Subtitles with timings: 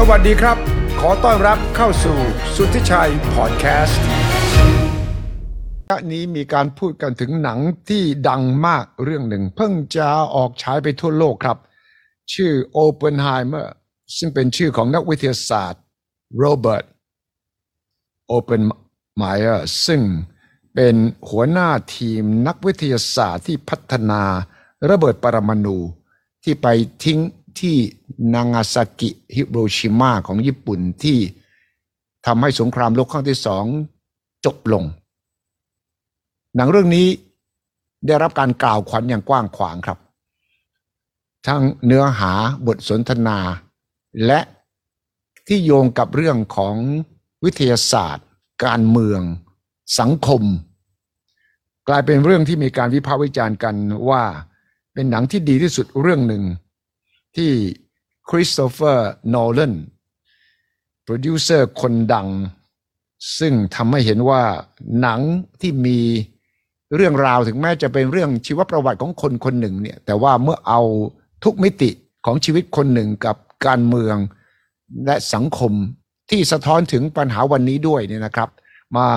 [0.00, 0.56] สวัสดีครับ
[1.00, 2.18] ขอต้อนรับเข้าสู่
[2.54, 4.02] สุทธิชัยพอดแคสต์
[6.12, 11.58] นี้มีการพูดกันถึงหนังที่ดังมากเรื่องหนึ่ง เพิ่งจะออกฉายไปทั่วโลกครับ
[12.34, 12.52] ชื่อ
[12.84, 13.66] Oppenheimer
[14.16, 15.82] ซึ่งเป็นชื่อของนักวิทยาศาสตร์
[16.38, 16.84] โรเบิร์ต
[18.26, 18.62] โอเปน
[19.16, 20.00] ไมเออร์ซึ่ง
[20.74, 20.94] เป็น
[21.30, 24.22] หัวหน้าทีมนักวิทยาศาสตร์ที่พัฒนา
[24.90, 25.78] ระเบิดปรมาณู
[26.44, 26.66] ที่ไป
[27.04, 27.20] ทิ้ง
[27.58, 27.76] ที่
[28.34, 31.18] นางาซากิฮิโรชิมาของญี่ปุ่นที่
[32.26, 33.64] ทำให้สงครามโลกครั้งที่สอง
[34.44, 34.84] จบลง
[36.56, 37.06] หนังเรื่องนี้
[38.06, 39.98] ได้รับการกล่าวขวัญอย่างกว้างขวางครับ
[41.46, 42.32] ทั้งเนื้อหา
[42.66, 43.38] บทสนทนา
[44.26, 44.40] และ
[45.46, 46.76] ที่โยงกับเรื่องของ
[47.44, 48.26] วิทยาศาสตร์
[48.64, 49.20] การเมือง
[49.98, 50.42] สังคม
[51.88, 53.76] กลายเป็นเรื่องที่มีการวิพากษ์วิจารณ์กัน
[54.08, 54.22] ว่า
[54.92, 56.42] เป็นหนังที่ดีที่สุดเรื่องหนึ่ง
[57.36, 57.52] ที่
[58.28, 59.74] คริสโตเฟอร์โนแลน
[61.04, 62.28] โปรดิวเซอร์คนดัง
[63.38, 64.42] ซึ่งทำให้เห็นว่า
[65.00, 65.20] หนัง
[65.60, 65.98] ที่มี
[66.94, 70.80] เรื่องราวถึงแม้จะเป็นเรื่องชีวประวัติของคนคนหนึ่งเนี่ยแต่ว่าเมื่อเอา
[71.44, 71.90] ทุกมิติ
[72.26, 74.16] ของชีวิตคนหนึ่งกับการเมือง
[75.06, 75.72] และสังคม
[76.30, 78.48] ที่สะท้อนถึงปัญหาวันนี้ด้วยเนี่ยนะครับ
[78.96, 79.08] มา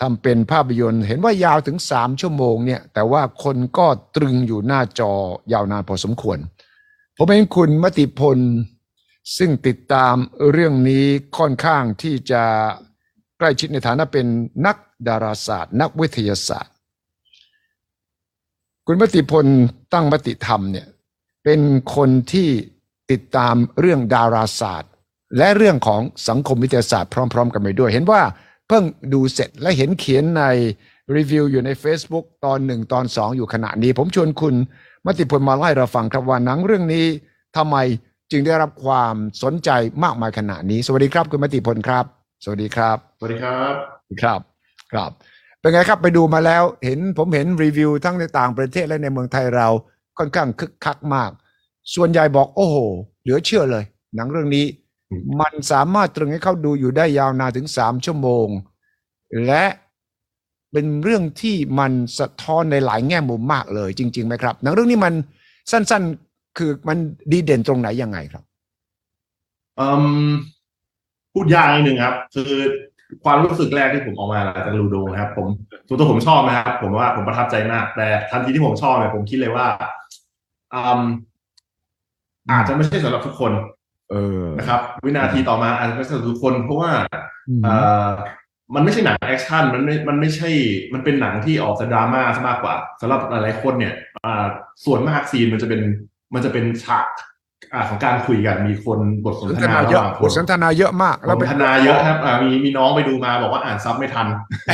[0.00, 3.86] ทำเป็นภาพยนตร์ เห็นว่ายาวถึงสามชั่วโมงเนี่ยแต่ว่าคนก็
[4.16, 5.12] ตรึงอยู่หน้าจอ
[5.52, 6.38] ยาวนานพอสมควร
[7.18, 8.38] ผมเองคุณมติพล
[9.38, 10.14] ซึ่งติดตาม
[10.52, 11.04] เรื่องนี้
[11.38, 12.42] ค่อนข้างที่จะ
[13.38, 14.26] ใกล้ชิดในฐานะเป็น
[14.66, 14.76] นัก
[15.08, 16.72] ดาราศาสตร์ นักวิทยาศาสตร์
[18.86, 19.46] คุณมติพล
[19.92, 20.86] ตั้งมติธรรมเนี่ย
[21.44, 21.60] เป็น
[21.96, 22.48] คนที่
[23.10, 24.90] ติดตามเรื่องดาราศาสตร์
[25.38, 28.22] และเรื่องของสังคมวิทยาศาสตร์พร้อม ๆ กันไปด้วย เห็นว่า
[28.68, 30.42] เพิ่งดูเสร็จและเห็นเขียนใน
[31.16, 34.54] รีวิวอยู่ใน Facebook ตอนหนึ่งตอนสองอยู่ขณะนี้ ผมชวนคุณ
[35.06, 37.06] มติพลมาไล่เราฟังครับว่าหนังเรื่องนี้
[37.56, 37.76] ทำไม
[38.30, 39.70] จึงได้รับความสนใจ
[40.02, 42.04] มากมายขนาดนี้ สวัสดีครับ คุณมติพลครับ
[42.44, 43.72] สวัสดีครับ สวัสดีครับ
[44.22, 44.40] ครับ
[44.92, 45.10] ครับ
[45.60, 49.68] เป็นไงครับไปดูมาแล้ว เห็นผมเห็นรีวิวทั้งในต่างประเทศและในเมืองไทยเรา
[50.18, 51.30] ค่อนข้างคึกคักมาก
[51.94, 52.76] ส่วนใหญ่บอกโอ้โห
[53.22, 53.84] เหลือเชื่อเลย
[54.14, 54.66] หนังเรื่องนี้
[55.40, 58.46] มันสามารถตรึงให้เขาดูอยู่ได้ยาวนานถึงสามชั่วโมง
[59.46, 59.64] และ
[60.72, 65.14] เป็นเรื่องที่มันสะท้อนในหลายแง่มุมมากเลยจริงๆไหมครับหนังเรื่องนี้มัน
[65.70, 66.98] สั้นๆ คือมัน
[67.32, 68.44] ดีเด่นตรงไหนยังไงครับ
[69.80, 69.88] อื
[70.28, 70.30] ม
[71.32, 72.52] พูดยากนิดนึงครับ คือ
[73.24, 75.46] ความรู้สึกแรกที่ผมออกมาหลังจากลูโดนะครับ ผม
[75.88, 79.66] ตัวตัวผมชอบนะครับผมว่าผมประทับใจมาก แต่ทันทีที่ผมชอบเนี่ยผมคิดเลยว่า
[80.74, 81.02] อืม
[82.50, 83.52] อาจจะไม่ใช่สำหรับทุกคน
[84.10, 86.90] เออนะครับ วินาทีต่อมาอาจจะไม่ใช่สำหรับทุกคน เพราะว่า
[87.64, 87.74] เอ่
[88.06, 88.08] อ
[88.74, 90.50] มันไม่ใช่หนังแอคชั่นมันไม่มันไม่ใช่
[90.92, 93.94] มันเป็นหนังที่ออกจะดราม่าซะมากกว่าสำหรับหลายๆคนเนี่ย
[94.24, 94.44] อ่า
[94.84, 95.80] ส่วนมาก scene มันจะเป็น
[96.34, 97.06] มันจะเป็นฉาก
[97.72, 104.26] อ่าของการคุยกันมีคนบทสนสนททนานาระเยหอะว่างคนบทสนทนาเยอะมากบทสนทนาเยอะครับอ่ามีมีน้องไปดูมาบอกว่าอ่าน sub ไม่ทัน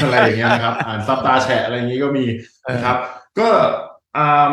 [0.03, 2.25] อะไรอย่างเงี้ยนะครับ อ่าน sub ตาแฉะอะไรอย่างงี้ก็มี
[2.71, 2.97] นะครับ
[3.39, 3.49] ก็
[4.17, 4.49] อ่า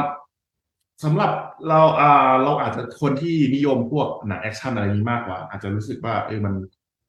[1.04, 1.32] สำหรับ
[1.70, 6.54] เราอ่าเราอาจจะคนที่นิยมพวกหนังแอคชั่นอะไรนี้มากกว่า อาจจะรู้สึกว่าเออมัน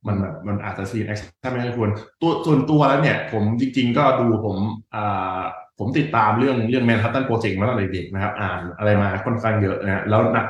[0.08, 1.90] มันแบบมันอาจจะ scene แอคชั่นไม่ค่อยควร
[2.22, 4.56] ตัวส่วนตัวแล้วเนี่ย ผมจริง ๆ ก็ดูผม
[4.94, 5.40] อ่า
[5.78, 10.46] ผมติดตามเรื่องเรื่อง Manhattan Project มาตั้งแต่เด็กนะครับ อ่านอะไรมาค่อนข้างเยอะนะแล้วนัก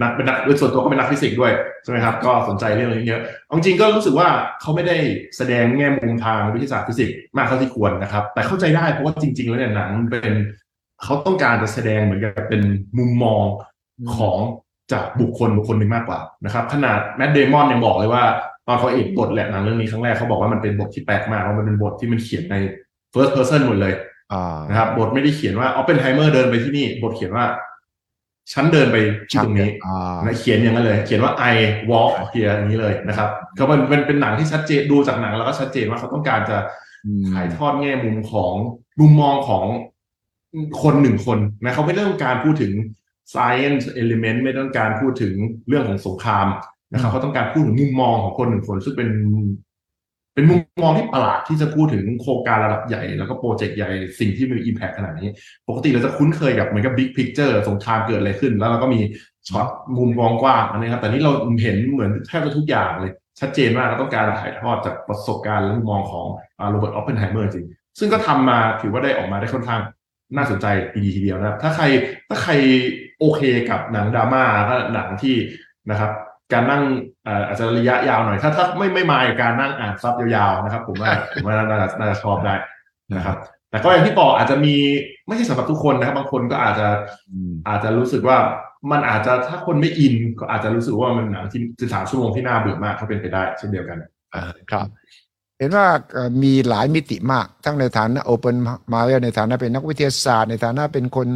[0.00, 4.28] นักเป็นนักโดยส่วนตัวก็เป็นนักฟิสิกส์ด้วยใช่ไหมครับ ก็สนใจเรื่องนี้เยอะเอาจริงๆก็รู้สึกว่า
[4.60, 4.96] เขาไม่ได้
[5.36, 10.34] แสดงแง่มุมทางวิทยาศาสตร์ฟิสิกส์มากเท่าที่ควรนะครับ แต่เข้าใจได้เพราะว่าจริง ๆ แล้วเนี่ยหนังเป็น
[11.04, 12.62] เขาต้องการจะแสดงเหมือนกับเป็น
[12.98, 13.42] มุมมอง
[14.16, 14.38] ของ
[14.92, 18.22] จากบุคคลบุคคลหนึ่งมากกว่านะครับ ขนาดแมตต์ เดมอนยังบอกเลยว่า
[18.70, 22.56] ตอนเขาอ่านบทแหละหนังเรื่องนี้ครั้งแรกเขาบอกว่ามันเป็นบทที่แปลกมากเพราะมันเป็นบทที่มันเขียนใน
[23.12, 23.94] first person หมดเลย
[24.32, 27.44] อ่านะครับบทไม่ได้เขียนว่าออปเปนไฮเมอร์เดินไปที่นี่ บทเขียนว่า
[28.52, 28.96] ฉันเดินไป
[29.30, 31.56] ที่ตรงนี้อ่านะเขียนอย่างนั้นเลย เขียนว่า I
[31.90, 36.58] walk here อย่างนี้เลยนะครับก็มันเป็นเป็นหนังที่ชัดเจนดูจากหนังแล้วก็ชัดเจนว่าเขาต้องการจะ
[37.06, 38.52] อืมถ่ายทอดแง่มุมของ
[39.00, 39.64] มุมมองของ
[40.82, 42.72] คนหนึ่งคนนะเขาไม่ได้ต้องการพูดถึง
[43.34, 45.34] science element ไม่ต้องการพูดถึง
[45.68, 46.46] เรื่องของสงคราม
[46.92, 49.08] นะครับเขาต้องการพูดถึงมุมมองของคนหนึ่งคนซึ่งเป็น
[50.34, 53.90] เป็นมุมมองที่ประหลาดที่จะพูดถึงโครงการระดับใหญ่ แล้วก็ project ใหญ่
[54.20, 55.28] สิ่งที่มี impact ขนาดนี้
[55.68, 59.00] ปกติเราจะคุ้นเคยกับเหมือนกับ big picture สงครามเกิดอะไรขึ้น แล้วเราก็มี
[59.48, 59.66] ช็อต
[59.98, 61.32] มุมมองกว้างอันนี้ครับแต่นี่เรา
[61.62, 66.26] เห็นเหมือนแทบจะทุกอย่างเลย ชัดเจนมากเราต้องการถ่ายทอดจากประสบการณ์และมุมมองของ
[66.70, 67.66] โรเบิร์ตออปเปนไฮเมอร์จริง
[67.98, 69.80] ซึ่งก็ทำมาถือว่าได้ออกมาได้ค่อนข้าง
[70.36, 70.66] น่าสนใจ
[71.04, 71.84] ดีทีเดียวนะครับ ถ้าใคร
[72.28, 72.52] ถ้าใคร
[73.18, 75.36] โอเคกับหนังดราม่าก็หนังที่
[75.90, 76.10] นะครับ
[76.52, 76.82] การนั่ง
[77.24, 82.54] เอ่ออาจจะระยะยาวหน่อย ถ้าถ้าไม่ไม่ mind การนั่งอ่าน sub ยาวๆนะครับ ผมว่าผมว่าน่าจะน่าจะชอบได้
[83.16, 83.36] นะครับ
[83.70, 84.74] แต่ก็อย่างที่บอกอาจจะมี
[85.26, 86.88] ไม่ใช่สำหรับทุกคนนะครับ บางคนก็อาจจะ
[87.30, 88.38] อืมอาจจะรู้สึกว่า
[88.90, 93.98] มันอาจจะถ้าคนไม่อิน ก็อาจจะรู้สึกว่ามันหนังที่สามชั่วโมงที่น่าเบื่อมากก็เป็นไปได้เช่นเดียวกัน
[94.34, 94.86] อ่าครับ
[95.58, 98.56] เห็นว่าเอ่อมีหลายมิติมาก ทั้งในฐานะโอเปน
[98.92, 101.28] มาในฐานะเป็นนักวิทยาศาสตร์ ในฐานะเป็นคน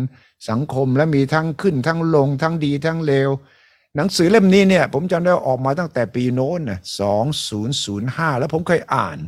[0.50, 3.30] สังคมและมีทั้งขึ้นทั้งลงทั้งดีทั้งเลว
[3.96, 9.18] หนังสือเล่มนี้เนี่ยผมจำได้ว่าออกมาตั้งแต่ปีโน้นนะสองศูนย์ศูนย์ห้าแล้วผมเคยอ่าน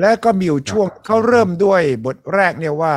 [0.00, 2.94] และก็มีอยู่ช่วงเขาเริ่มด้วยบทแรกเนี่ยว่า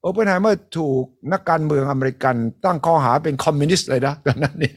[0.00, 4.74] ออปเปนไฮเมอร์ถูกนักการเมืองอเมริกันตั้งข้อหาเป็นคอมมิวนิสต์เลยนะตอนนั้นเนี่ย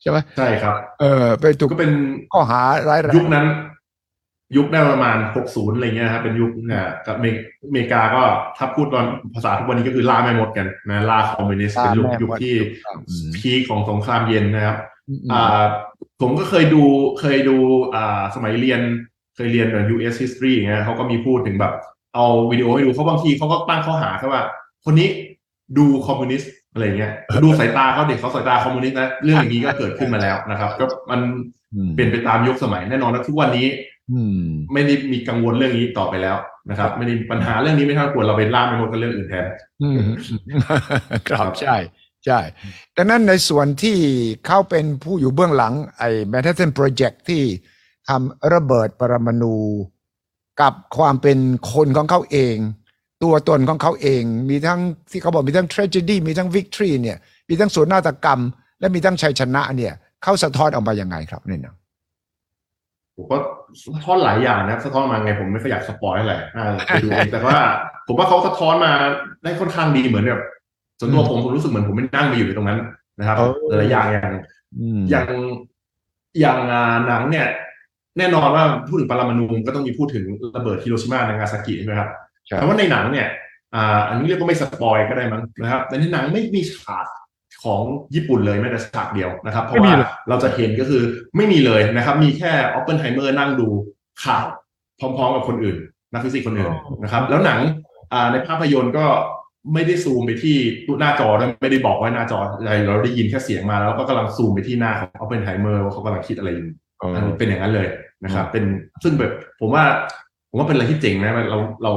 [0.00, 1.92] ใช่ไหมใช่ครับ เออไปถูกก็เป็น
[2.32, 3.46] ข้อหาร้ายแรงยุคนั้น
[4.56, 5.16] ยุคได้ประมาณ
[5.46, 7.26] 60 อะไรเงี้ยนะครับเป็นยุคเนี่ยกับอเม
[7.66, 8.22] อเมริกาก็
[8.56, 9.04] ถ้าพูดตอน
[9.34, 12.54] ภาษาทุกวันนี้ก็คือล่าแม่มดกันนะล่าคอมมิวนิสต์เป็นยุคยุคที่
[13.36, 14.76] peak ของสงครามเย็นนะครับ
[15.32, 15.62] อ่า
[16.20, 16.82] ผมก็เคยดู
[17.20, 17.56] เคยดู
[17.94, 18.80] อ่าสมัยเรียน
[19.36, 21.72] เคยเรียนแบบ US history อย่างเงี้ยเขาก็มีพูดถึงแบบ
[22.14, 24.42] เอาวิดีโอให้ดูเขาบางทีเขาก็ตั้งข้อหาแค่ว่า
[24.84, 25.08] คนนี้
[25.78, 27.12] ดูคอมมิวนิสต์อะไรเงี้ย
[27.44, 31.20] ดูสายตาเขาเด็กเขาสายตาคอมมิวนิสต์นะเรื่องอย่างนี้ก็เกิดขึ้นมาแล้วนะครับ ก็มัน
[31.94, 33.97] เปลี่ยนไปตามยุคสมัยแน่นอนนะทุกวันนี้อืม
[34.72, 36.36] ไม่ได้มีกังวลเรื่องนี้ต่อไปแล้ว
[36.70, 39.46] นะครับ ไม่ได้มีปัญหาเรื่องนี้ไม่ต้องกลัวเราไปล่าแม่มดกันเรื่องอื่นแทน
[39.82, 39.98] อืม
[41.28, 41.76] ครับใช่
[42.26, 42.40] ใช่
[42.96, 43.98] ดังนั้นในส่วนที่
[44.46, 47.42] เขาเป็นผู้อยู่เบื้องหลังไอ้ Manhattan Project ที่
[48.08, 49.56] ทำระเบิดปรมาณู
[50.60, 51.38] กับความเป็น
[51.72, 52.56] คนของเขาเอง
[53.22, 57.18] ตัวตนของเขาเอง มีทั้งที่เขาบอกมีทั้ง tragedy มีทั้ง victory เนี่ย
[57.48, 58.40] มีทั้งส่วนนาฏกรรม
[58.80, 61.74] และมีทั้งชัยชนะเนี่ย เขาสะท้อนออกมายังไงครับในหนัง
[63.18, 63.38] ผมก็
[63.94, 67.56] สะท้อนหลายอย่างนะสะท้อนมาไงผมไม่ค่อยอยากสปอยอะไรอ่าไปดูเองแต่ว่า
[68.06, 68.92] ผมว่าเขาสะท้อนมา
[69.42, 70.42] ได้ค่อนข้างดีเหมือนแบบ
[71.00, 72.78] ส่วนตัวผมผมรู้สึกเหมือนผมไม่นั่งไปอยู่ในตรงนั้น
[73.18, 74.34] นะครับเออหลายๆอย่างอย่าง
[74.78, 75.26] อืมอย่าง
[76.40, 77.46] อย่างอ่าหนังเนี่ย
[78.18, 80.24] แน่นอนว่าพูดถึงปรมาณูก็ต้องมีพูดถึง
[80.56, 82.08] ระเบิดฮิโรชิมานางาซากิใช่ไหมครับ
[82.48, 83.26] ครับแต่ว่าในหนังเนี่ย
[83.74, 87.06] อ่าอันนี้เรียกว่าไม่ spoil ก็ได้มั้งนะครับแต่ในหนังไม่มีฉาก
[87.62, 87.82] ของ
[88.14, 89.92] ญี่ปุ่นเลยแม้แต่ฉากเดียวนะครับ เพราะว่า
[90.28, 91.02] เราจะเห็นก็คือ
[91.36, 93.68] ไม่มีเลยนะครับ มีแค่ออปเปนไฮเมอร์นั่งดู
[94.24, 94.46] ข่าว
[95.00, 95.76] พร้อมๆกับคนอื่น
[96.12, 96.72] นักฟิสิกส์คนอื่น
[97.02, 97.60] นะครับ แล้วหนัง
[98.12, 99.06] อ่าในภาพยนตร์ก็
[99.74, 100.56] ไม่ได้ซูมไปที่
[101.00, 106.68] หน้าจอด้วยไม่ได้บอกว่าหน้าจออะไรเราได้ยินแค่เสียงมาแล้วก็กำลังซูมไปที่หน้าของออปเปนไฮเมอร์ว่าเขากำลังคิดอะไรอยู่
[106.98, 107.88] เอออันนี้เป็นอย่างนั้นเลย
[108.24, 108.64] นะครับ เป็น
[109.02, 109.84] ซึ่งแบบผมว่า
[110.50, 111.92] ผมว่าเป็นอะไรที่เจ๋งนะมันเราเรา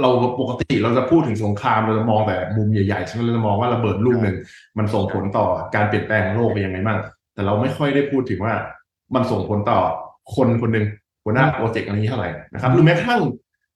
[0.00, 0.10] เรา
[0.40, 4.36] ปกติเราจะพูดถึงสงครามเราจะมองแต่มุมใหญ่ๆใช่ไหมเราจะมองว่าระเบิดลูกหนึ่ง
[4.78, 6.98] มันส่งผลต่อการเปลี่ยนแปลงของโลกเป็นยังไงบ้าง
[7.34, 8.54] แต่เราไม่ค่อยได้พูดถึงว่า
[9.14, 9.80] มันส่งผลต่อ
[10.34, 10.86] คนคนหนึ่ง
[11.24, 13.22] หัวหน้าโปรเจกต์อันนี้เท่าไหร่นะครับหรือแม้กระทั่ง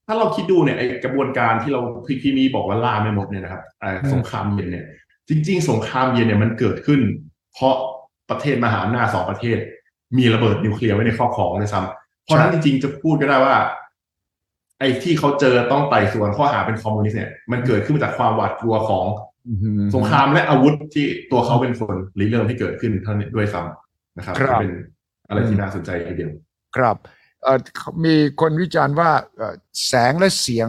[0.06, 4.84] ถ้าเราคิดดูเนี่ยไอกระบวนการที่เราพี่พี่มีบอกว่าล่าไม่หมดเนี่ยนะครับอ่าสงครามเย็นเนี่ย
[5.28, 7.00] จริง ๆ สงครามเย็นเนี่ยมันเกิดขึ้น
[7.54, 7.74] เพราะ
[8.30, 9.58] ประเทศมหาอำนาจสองประเทศ
[10.18, 13.56] มีระเบิดนิวเคลียร์ไว้ในครอบครองเลยซ้ำเพราะฉะนั้นจริงๆจะพูดก็ได้ว่า
[14.78, 19.06] ไอ้ที่เขาเจอต้องไต่สวนข้อหาเป็นคอมมิวนิสต์เนี่ยมันเกิดขึ้นมาจากความหวาดกลัวของ
[19.48, 24.72] อืมสงครามและอาวุธที่ตัวเขาเป็นคนริเริ่มให้เกิดขึ้นเท่านี้ด้วยซ้ำนะครับครับก็เป็น
[25.28, 26.30] อะไรที่น่าสนใจทีเดียว
[26.76, 26.96] ครับ
[27.42, 27.58] เอ่อ
[28.04, 29.54] มีคนวิจารณ์ว่าเอ่อ
[29.86, 30.68] แสงและเสียง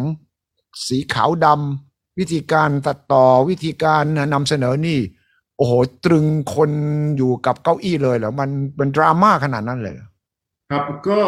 [0.87, 4.03] สีขาวดำวิธีการตัดต่อวิธีการ
[4.33, 4.99] นำเสนอนี่
[5.57, 5.73] โอ้โห
[6.05, 6.25] ตรึง
[6.55, 6.71] คน
[7.17, 8.49] อยู่กับเก้าอี้เลยเหรอมัน
[8.79, 10.07] มันดราม่าขนาดนั้นเลยเหรอ
[10.71, 11.19] ครับก็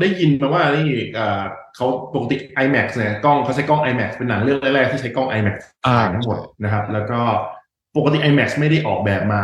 [0.00, 0.88] ได้ยินมาว่านี่
[1.18, 1.42] อ่า
[1.76, 5.56] เขาปกติ IMAX เนี่ยกล้องเขาใช้กล้อง IMAX เป็นหนังเรื่องแรกๆที่ใช้กล้อง IMAX
[5.86, 7.20] อ่าถ่ายทั้งหมดนะครับ แล้วก็
[7.96, 9.42] ปกติ IMAX ไม่ได้ออกแบบมา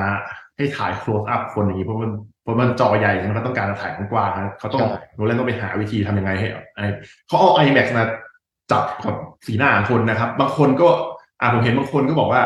[0.56, 2.12] ให้ถ่าย close up คนอย่างนี้เพราะมัน
[2.42, 4.82] เพราะมันจอใหญ่มันก็ต้องการจะถ่ายกว้างๆนะเขาต้อง
[5.14, 6.80] โนแลนต้องไปหาวิธีทำยังไงให้ไอ
[7.26, 8.04] เขาเอา IMAX มา
[8.72, 9.14] จับกับ
[9.46, 10.88] สีหน้าของคนนะครับ บางคนก็
[11.40, 12.40] อ่าผมเห็นบางคนก็บอกว่า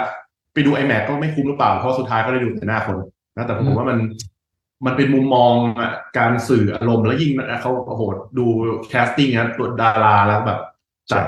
[0.52, 2.96] ไปดู IMAX ก็ไม่คุ้มหรือเปล่าเพราะสุดท้ายก็ได้ดูแต่หน้าคน
[3.36, 3.98] นะแต่ผมว่ามัน
[4.84, 8.02] มันเป็นมุมมองอะการสื่ออารมณ์แล้วยิ่งนะเขาโอ้โห
[8.38, 8.46] ดู
[8.88, 10.60] แคสติ้งนะตัวดาราแล้วแบบ
[11.12, 11.24] จัด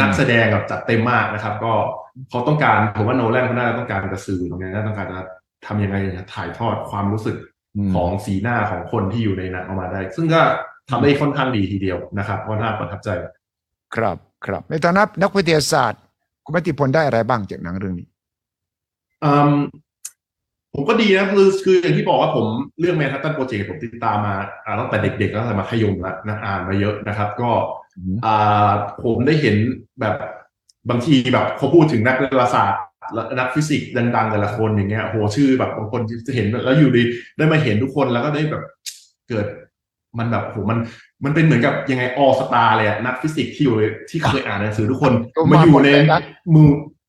[0.00, 1.72] นักแสดงแบบจัดเต็มมากนะครับ ก็
[2.30, 5.20] เขาต้องการผมว่าโนแลนเขาน่าจะต้องการจะสื่อตรงนี้น่าต้องการจะ
[5.66, 5.96] ทำยังไง
[6.34, 7.36] ถ่ายทอดความรู้สึก
[7.76, 10.42] อืมของสีหน้าของคนที่อยู่ในหนังออกมาได้ ซึ่งก็
[10.90, 13.08] ทำได้ค่อนข้างดีทีเดียวนะครับก็น่าประทับใจ
[13.94, 14.16] ครับ
[14.46, 16.00] ครับในฐานะนักวิทยาศาสตร์
[16.44, 18.08] คุณมติพลได้อะไรบ้างจากหนังเรื่องนี้
[19.24, 19.54] อืม
[20.74, 22.46] ผมก็ดีนะคือคืออย่างที่บอกว่าผม
[22.80, 27.50] เรื่องแมนฮัตตันโปรเจกต์ผมติดตามมาอ่าตั้งแต่เด็กๆตั้งแต่มัธยมแล้วนะอ่านมาเยอะนะครับ ก็
[28.26, 28.70] อ่า
[29.04, 29.56] ผมได้เห็น
[30.00, 30.14] แบบ
[30.90, 32.82] บางทีแบบเขาพูดถึงนักดาราศาสตร์
[33.14, 37.02] และนักฟิสิกส์ดังๆแต่ละคนอย่างเงี้ยโหชื่อแบบบางคนจะเห็นแล้วอยู่ดี
[37.36, 38.62] ได้มาเห็นทุกคนแล้วก็ได้แบบ
[39.28, 39.46] เกิด
[40.18, 40.78] มันแบบโหมัน
[41.24, 43.76] มันเป็นเหมือนกับยังไง all-star เลยอะนักฟิสิกส์ที่อยู่
[44.10, 46.20] ที่เคยอ่านหนังสือทุกคนก็มามาอยู่หมดในเลยนะ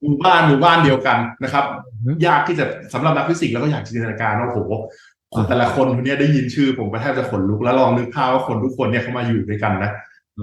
[0.03, 1.65] หมู่หมู่บ้านหมู่บ้านเดียวกันนะครับ
[2.03, 4.59] อืมยากที่จะสำหรับนักฟิสิกส์แล้วก็อยากจินตนาการว่าโห
[5.33, 9.91] อ่าแต่ละคนคนเนี้ยได้ยินชื่อ ผมก็แทบจะขนลุกแล้วลองนึกภาพว่าคนทุกคนเนี่ยเขามาอยู่ด้วยกันนะ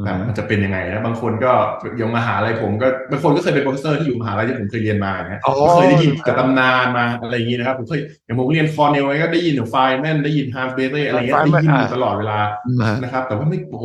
[0.04, 1.52] แบบมันจะเป็นยังไงนะบางคนก็
[2.00, 12.38] ยังมหาลัยผมก็บางคนก็เคยเป็น professor ที่อยู่มหาลัยที่ผมเคยเรียนมาเนี่ยอ๋อก็เคยได้ยินกับตำนานมาอะไรอย่างนี้นะครับผมเคยอย่างผมเรียนคอร์เนลล์ก็ได้ยินถึงไฟน์แมนได้ยินฮานส์เบเต้อะไรเงี้ยได้ยินอยู่ตลอดเวลา
[12.80, 13.84] นะฮะนะครับ แต่ว่าไม่โอ้โห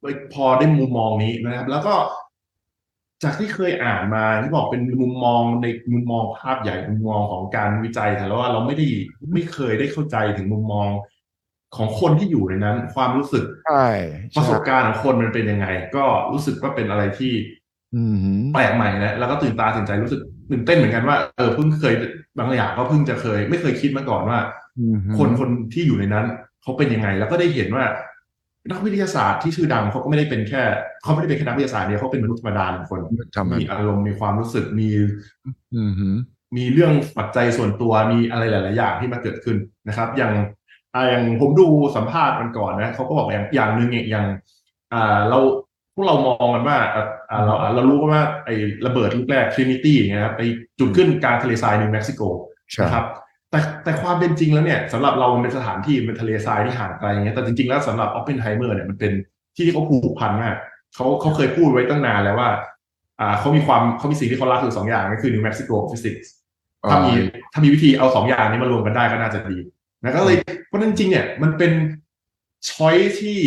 [0.00, 1.94] ไม่พอได้มุมมองนี้นะครับ แล้วก็
[3.22, 8.86] จากที่เคยอ่านมาที่บอกเป็นมุมมองในมุมมองภาพใหญ่มุมมองของการวิจัยแต่ว่าเราไม่ได้
[9.32, 10.88] ไม่เคยได้เข้าใจถึงมุมมอง
[11.76, 13.88] ของคนที่อยู่ในนั้น ความรู้สึกใช่
[14.36, 17.32] ประสบการณ์ของคนมันเป็นยังไง ก็รู้สึกว่าเป็นอะไรที่
[17.94, 18.16] อืม
[18.54, 21.94] แปลกใหม่นะแล้วก็ตื่นตาตื่นใจรู้สึกตื่นเต้นเหมือนกันว่าเออเพิ่งเคย
[22.38, 24.38] บางอย่างก็เพิ่งจะเคย ไม่เคยคิดมาก่อนว่า
[24.78, 26.26] อืมคนคนที่อยู่ในนั้น
[26.62, 27.84] เขาเป็นยังไง แล้วก็ได้เห็นว่า
[28.68, 30.62] นักวิทยาศาสตร์ที่ชื่อดังเขาก็ไม่ได้เป็นแค่
[31.02, 33.00] เขาไม่ได้เป็นแค่นักวิทยาศาสตร์เดียวเขาเป็นมนุษย์ธรรมดาหนึ่งคน
[33.36, 34.88] ทำไมมีอารมณ์มีความรู้สึกมี
[35.74, 35.92] อืม
[36.56, 39.56] มีเรื่องปัจจัยส่วนตัวมีอะไรหลาย ๆ อย่างที่มาเกิดขึ้น
[39.88, 40.32] นะครับ อย่าง
[40.94, 44.26] อ่าอย่างผมดูสัมภาษณ์มันก่อนนะเขาก็บอกอย่างอย่างหนึ่งเนี่ยอย่าง
[44.94, 45.38] อ่าเรา
[45.94, 48.54] พวกเรามองกันว่าอ่าอ่าเราอ่าเรารู้ว่าไอ้
[48.86, 50.42] ระเบิดลูกแรก Trinity อย่างเงี้ยครับไป
[50.78, 52.22] จุดขึ้นกลางทะเลทรายนิวเม็กซิโก
[52.72, 53.04] ใช่นะครับ
[53.50, 59.12] แต่แต่ความเป็นจริงแล้วเนี่ยสำหรับเรามันเป็นสถานที่มันเป็นทะเลทรายที่ห่างไกลอย่างเงี้ยแต่จริงๆแล้วสำหรับออปเพนไฮเมอร์เนี่ยมันเป็น
[59.56, 60.54] ที่ที่เขาผูกพันมาก
[60.94, 62.50] เขาเขาเคยพูดไว้ตั้งนานแล้วว่า
[63.20, 66.30] อ่าเขามีความเขามีสิ่งที่เขารักคือสองอย่างก็คือนิวเม็กซิโกฟิสิกส์
[66.90, 67.12] ถ้ามี
[67.52, 69.58] ถ้ามีวิธีเอาสองอย่างนี้มารวมกันได้ก็น่าจะดี
[70.02, 70.36] นะก็เลย
[70.68, 71.72] เพราะฉะนั้นจริงๆเนี่ยมันเป็น
[72.70, 73.38] choice ที่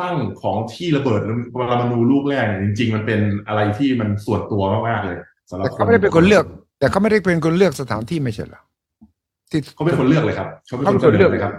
[0.00, 1.20] ตั้งของที่ระเบิด
[1.54, 5.18] ปรมาณูลูกแรกเนี่ยจริง ๆ มันเป็นอะไรที่มันส่วนตัวมากๆเลย
[5.50, 6.44] สำหรับแต่เขาไม่ได้เป็นคนเลือก
[6.80, 8.60] แต่เขาไม่ได้เป็นคนเลือกสถานที่ไม่ใช่เหรอ
[9.50, 11.52] ที่เขาเป็นคนเลือกเลยครับเขาเป็นคนเลือกเลยครับ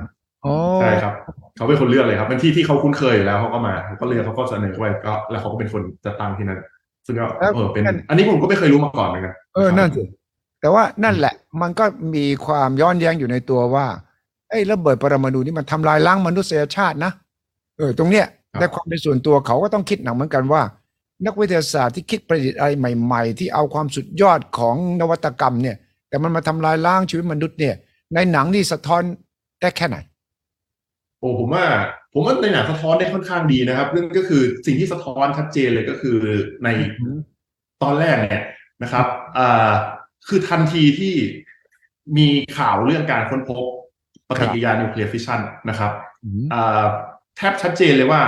[0.46, 1.14] อ๋อใช่ครับ
[1.58, 6.60] เขาเป็นคนเลือกเลยครับเป็นที่ที่เขาคุ้นเคยอยู่แล้วเขาก็มาเขาก็เลือกเขาก็เสนอไว้ก็แล้วเขาก็เป็นคนจะตั้งที่นั่น
[7.06, 10.04] ซึ่งก็เออเป็น อันนี้ผมก็ไม่เคยรู้มาก่อนเหมือนกันเออนั่นสิ
[10.62, 13.86] แต่ว่านั่นแหละ มันก็มีความย้อนแย้งอยู่ในตัวว่า
[14.50, 17.12] ไอ้ระเบิดปรมาณูนี่มันทำลายล้างมนุษยชาตินะ
[17.78, 18.26] เออตรงเนี้ย
[18.60, 20.62] ในความเป็นส่วนตัวเขาก็ต้องคิดหนักเหมือนกันว่า
[21.26, 25.78] นักวิทยาศาสตร์ที่คิดประดิษฐ์อะไรใหม่ ๆ ที่เอาความสุดยอดของนวัตกรรมเนี่ย
[26.16, 27.76] แต่มันมาทำลายล้างชีวิตมนุษย์เนี่ย
[28.14, 29.02] ในหนังนี่สะท้อน
[29.62, 29.98] ได้แค่ไหน
[31.20, 31.66] โอ้ผมว่า
[32.14, 36.18] ผมว่าในหนังสะท้อนได้ค่อนข้างดีนะครับเรื่องก็คือสิ่งที่สะท้อนชัดเจนเลยก็คือ
[36.64, 36.70] ใน
[37.84, 38.44] ตอนแรกเนี่ย
[38.84, 39.06] นะครับ
[39.38, 39.72] อ่า
[40.28, 41.14] คือทันทีที่
[42.18, 43.64] มีข่าวเรื่องการค้นพบ
[44.30, 45.92] ปฏิกิริยานิวเคลียร์ฟิชชันนะครับ
[46.24, 46.86] อืมอ่า
[47.38, 48.22] แทบชัดเจนเลยว่า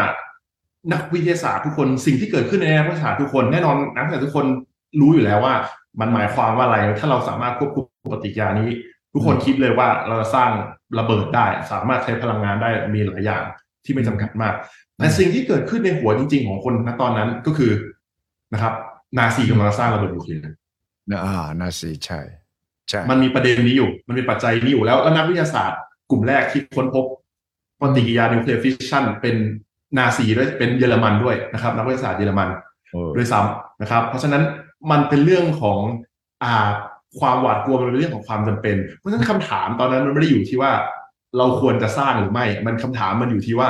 [0.93, 4.45] นักวิทยาศาสตร์ทุกคนสิ่งที่เกิดขึ้นในนักวิทยาศาสตร์ทุกคนแน่นอนนักวิทยาศาสตร์ทุกคน
[5.01, 5.55] รู้อยู่แล้วว่า
[5.99, 8.69] มันหมายความว่าอะไร ถ้าเราสามารถควบคุมปฏิกิริยานี้
[9.13, 10.49] ทุกคนคิดเลยว่าเราจะสร้าง
[10.99, 13.43] ระเบิดได้ สามารถใช้พลังงานได้มีหลายอย่าง
[13.85, 14.53] ที่ไม่จำกัดมาก
[14.97, 17.71] แต่สิ่งที่เกิดขึ้นในหัวจริง ๆ ของคนณตอนนั้นก็คือ
[18.53, 18.73] นะครับ
[19.17, 22.19] นาซีกำลังสร้างระเบิดนิวเคลียร์นะอ่านาซีใช่
[22.89, 25.79] ใช่มันมีประเด็นนี้อยู่ มันมีปัจจัยนี้อยู่แล้วแล้วนักวิทยาศาสตร์
[26.11, 27.05] กลุ่มแรกที่ค้นพบ
[27.81, 29.35] ปฏิกิริยานิวเคลียร์ฟิชชันเป็น
[29.97, 32.49] นาซีด้วยเป็นเยอรมันด้วยนะครับ นักวิทยาศาสตร์เยอรมัน
[32.91, 34.43] เออด้วยซ้ำนะครับ เพราะฉะนั้น
[34.91, 35.79] มันเป็นเรื่องของ
[36.43, 36.67] อ่า
[37.19, 40.71] ความหวาดกลัวมันเป็นเรื่องของความจำเป็น เพราะฉะนั้นคำถามตอนนั้นมันไม่ได้อยู่ที่ว่า
[41.37, 43.69] เราควรจะสร้างหรือไม่ มันคำถามมันอยู่ที่ว่า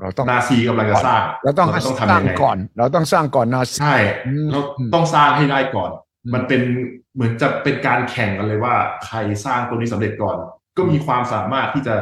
[0.00, 4.60] เราต้องนาซีกำลังจะสร้างเราต้องต้องสทำร้ายังงไงก่อน เราต้องสร้างก่อนนาซีใช่อืมเรา
[4.94, 5.90] ต้องสร้างให้ได้ก่อน
[6.24, 6.60] อืมมันเป็น
[7.14, 10.36] เหมือนจะเป็นการแข่งกันเลยว่า ใครสร้างตัวนี้สำเร็จก่อน
[10.76, 11.94] ก็มีความสามารถที่จะ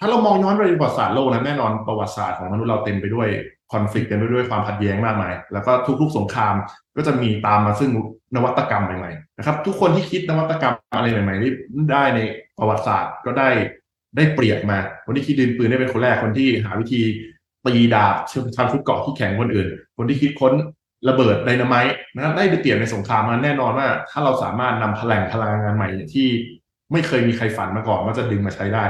[0.00, 3.28] ถ้าเรามองย้อนไปในประวัติศาสตร์โลกนะแน่นอนประวัติศาสตร์ของมนุษย์เราเต็มไปด้วย
[3.72, 6.54] คอนฟ lict เต็มไปด้วยความขัดแย้งมากมาย แล้วก็ทุกๆสงคราม
[6.96, 7.90] ก็จะมีตามมาซึ่ง
[8.36, 11.52] นวัตกรรมใหม่ๆนะครับ ทุกคนที่คิดนวัตกรรมอะไรใหม่ๆนี่
[11.92, 12.20] ได้ใน
[12.58, 13.48] ประวัติศาสตร์ก็ได้
[14.16, 17.02] ได้เปรียบมา คนที่คิดดินปืนได้เป็นคนแรกคนที่หาวิธี
[17.64, 20.52] ตีดาบเชื่อมทำชุดเกราะที่แข็งกว่าคนอื่น คนที่คิดค้น
[21.08, 26.28] ระเบิดไดนาไมต์นะครับได้ไปเปรียบในสงครามมันแน่นอนว่า ถ้าเราสามารถนำพลังพลังงานใหม่ที่
[26.92, 28.84] ไม่เคยมีใครฝันมาก่อนว่าจะดึงมาใช้ได้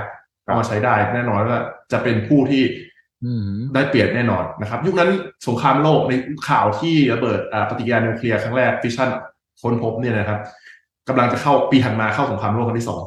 [0.48, 1.58] เอามาใช้ได้แน่นอนว่า
[1.92, 2.62] จะเป็นผู้ที่
[3.24, 5.10] อืมได้เปรียบแน่นอนนะครับ ยุคนั้น
[5.46, 6.12] สงครามโลกใน
[6.48, 9.08] ข่าวที่ระเบิดอ่าปฏิกิริยานิวเคลียร์ครั้งแรกฟิชชัน
[9.60, 10.38] ค้นพบเนี่ยนะครับ
[11.08, 13.02] กำลังจะเข้าปีถัดมาเข้าสงครามโลกครั้งที่สอง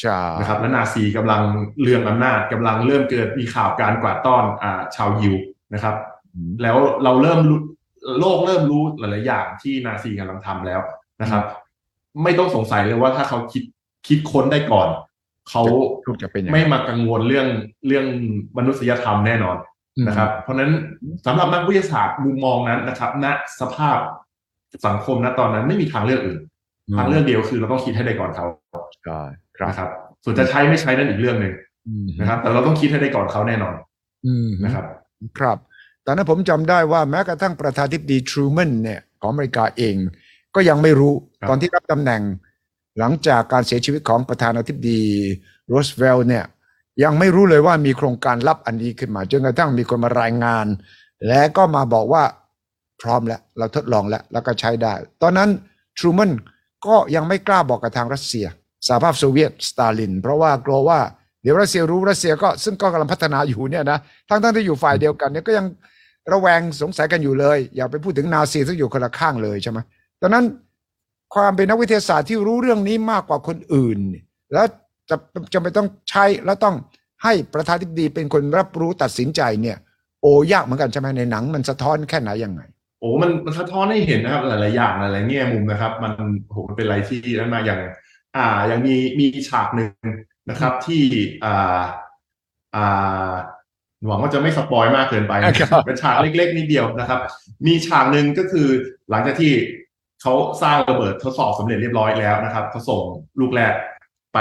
[0.00, 1.42] ใช่นะครับและนาซีกำลัง
[1.80, 5.34] เลื่องอำนาจกำลังเริ่มเกิดมีข่าวการกวาดต้อนอ่าชาวยิว
[5.74, 5.94] นะครับ
[6.34, 7.60] อืมแล้วเราเริ่มรู้
[8.20, 10.80] โลกเริ่มรู้หลาย ๆ อย่างที่นาซีกำลังทำแล้ว
[11.22, 11.42] นะครับ
[12.22, 13.62] ไม่ต้องสงสัยเลยว่าถ้าเขาคิด
[14.08, 14.88] คิดค้นได้ก่อน
[15.48, 15.62] เขา
[16.06, 17.46] ลูกจะเป็นยังไงไม่มากังวลเรื่อง
[17.86, 18.04] เรื่อง
[18.58, 19.56] มนุษยธรรมแน่นอน
[20.06, 20.70] นะครับ เพราะฉะนั้น
[21.26, 23.26] สำหรับนักวิทยาศาสตร์มุมมองนั้นนะครับ ณ
[23.60, 23.98] สภาพ
[24.86, 26.40] สังคมณตอนนั้นไม่มีทางเลือกอื่น
[26.98, 28.46] ทางเลือกเดียวคือเราต้องคิดให้ได้ก่อนเขา
[29.04, 29.20] ใช่
[29.56, 29.90] ครับนะครับ
[30.24, 31.54] ส่วนจะใช้ไม่ใช้นั่นอีกเรื่องหนึ่ง
[31.88, 33.74] อืมนะครับ แต่เราต้องคิดให้ได้ก่อนเขาแน่นอน
[34.26, 34.84] อืมนะครับ
[35.38, 35.58] ครับ
[36.06, 39.94] ตอนนั้นผมจำได้ว่าแม้กระทั่งประธานาธิบดีทรูแมนเนี่ยของอเมริกาเอง
[40.54, 42.22] ก็ยังไม่รู้ครับตอนที่รับตำแหน่ง
[42.98, 45.02] หลังจากการเสียชีวิตของประธานาธิบดี
[45.68, 46.44] โรสเวลล์เนี่ย
[47.02, 50.66] ยังไม่รู้เลยว่ามีโครงการลับอันนี้ขึ้นมาจนกระทั่งมีคนมารายงาน
[51.26, 52.22] และก็มาบอกว่า
[53.02, 55.48] พร้อมแล้ว เราทดลองแล้ว แล้วก็ใช้ได้ ตอนนั้น
[55.98, 56.32] ทรูแมน
[56.86, 58.46] ก็ยังไม่กล้าบอกกับทางรัสเซีย
[58.86, 61.00] สหภาพโซเวียตสตาลิน เพราะว่ากลัวว่า
[61.42, 65.66] เดี๋ยวรัสเซียรู้รัสเซียก็ซึ่งก็กำลังพัฒนาอยู่เนี่ยนะทั้งทั้งที่อยู่ฝ่ายเดียวกันเนี่ยก็ยัง
[66.32, 69.78] ระแวงสงสัยกันอยู่เลย อย่าไปพูดถึงนาซีซึ่งอยู่คนละข้างเลยใช่ไหม
[70.20, 70.44] ตอนนั้น
[71.34, 73.98] ความเป็นนักวิทยาศาสตร์ที่รู้เรื่องนี้มากกว่าคนอื่น
[74.52, 74.66] แล้ว
[75.10, 75.16] จะ
[75.52, 76.76] จะไม่ต้องใช้แล้วต้อง
[77.24, 79.76] ให้ประธานธิบดีเป็นคนรับรู้ตัดสินใจเนี่ย
[80.22, 82.62] โอ้ยากเหมือนกันใช่ไหมในหนัง มันสะท้อนแค่ไหนยังไง
[83.00, 86.12] โอ้มันมันสะท้อนให้เห็นนะครับ หลายๆอย่างหลายๆแง่มุมนะครับ มัน
[86.50, 87.80] โหมันเป็นอะไรที่นั่นมาอย่าง
[88.36, 89.90] อ่าอย่างมีมีฉากหนึ่ง
[90.50, 91.02] นะครับ ที่
[91.44, 91.80] อ่า
[92.76, 93.32] อ่า
[94.06, 97.20] หวังว่าจะไม่สปอยมากเกินไปนะครับเป็นฉากเล็ก ๆนิดเดียวนะครับ
[97.66, 98.68] มีฉากหนึ่งก็คือ
[99.10, 99.52] หลังจากที่
[100.22, 103.02] เขาสร้างระเบิดทดสอบสำเร็จเรียบร้อยแล้วนะครับเขาส่ง
[103.40, 103.72] ลูกแรก
[104.34, 104.38] ไป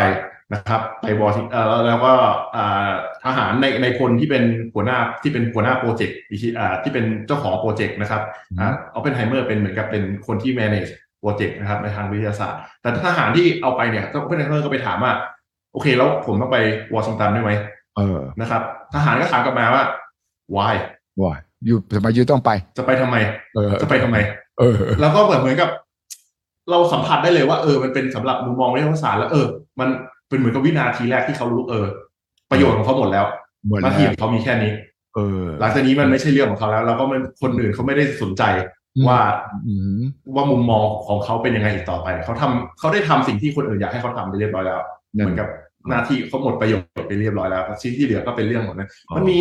[0.53, 2.13] นะครับ ไปวอร์ทิเอ่อแล้วก็
[2.55, 2.89] อ่า
[3.23, 4.43] ทหารในนายพลที่เป็น
[4.73, 8.21] หัวหน้าที่เป็นหัวหน้าโปรเจกต์อีกทีอ่าที่เป็นเจ้าของโปรเจกต์นะครับ
[8.59, 15.11] อ่าออปเพนไฮเมอร์เป็นเหมือนกับเป็นคนที่ manage โปรเจกต์นะครับในทางวิทยาศาสตร์ แต่ทหารที่เอาไปเนี่ยก็ออปเพนไฮเมอร์ก็ไปถามว่า
[15.73, 16.57] โอเคแล้วผมต้องไป
[16.95, 17.51] วอชิงตันได้ไหม
[17.97, 18.61] เออนะครับ
[18.95, 19.83] ทหารก็ถามกลับมาว่า
[20.55, 20.75] why
[21.21, 21.33] ว่า
[21.65, 23.15] อยู่ทำไมยูต้องไป จะไปทำไม
[23.53, 24.17] เออ จะไปทำไม
[24.59, 25.69] เออ แล้วก็แบบเหมือนกับ
[26.71, 29.45] เราสัมผัสได้เลยว่าเออมันเป็นสำหรับมุมมองวิทยาศาสตร์แล้วเออ
[29.79, 29.89] มัน
[30.29, 31.85] เป็นเหมือนกับวินาทีแรกที่เขารู้เออ
[32.51, 33.25] ประโยชน์ของเขาหมดแล้ว
[33.67, 34.71] หมดหแล้น้าวที่ของเขามีแค่นี้
[35.15, 38.43] เออ หลังจากนี้มันไม่ใช่เรื่องของเขาแล้ว แล้วก็มันคนอื่นเขาไม่ได้สนใจ
[39.07, 39.19] ว่า
[39.67, 40.01] อืม
[40.35, 44.81] ว่ามุมมองของเขาเป็นยังไงอีกต่อไปเขาทำเขาได้ทำสิ่งที่คนอื่นอยากให้เขาทำไปเรียบร้อยแล้ว
[45.17, 45.47] นั่นเหมือนกับ
[45.89, 49.37] หน้าที่เขาหมดประโยชน์ไปเรียบร้อยแล้วชิ้นที่เหลือก็เป็นเรื่องหมดนะอ๋อมันมี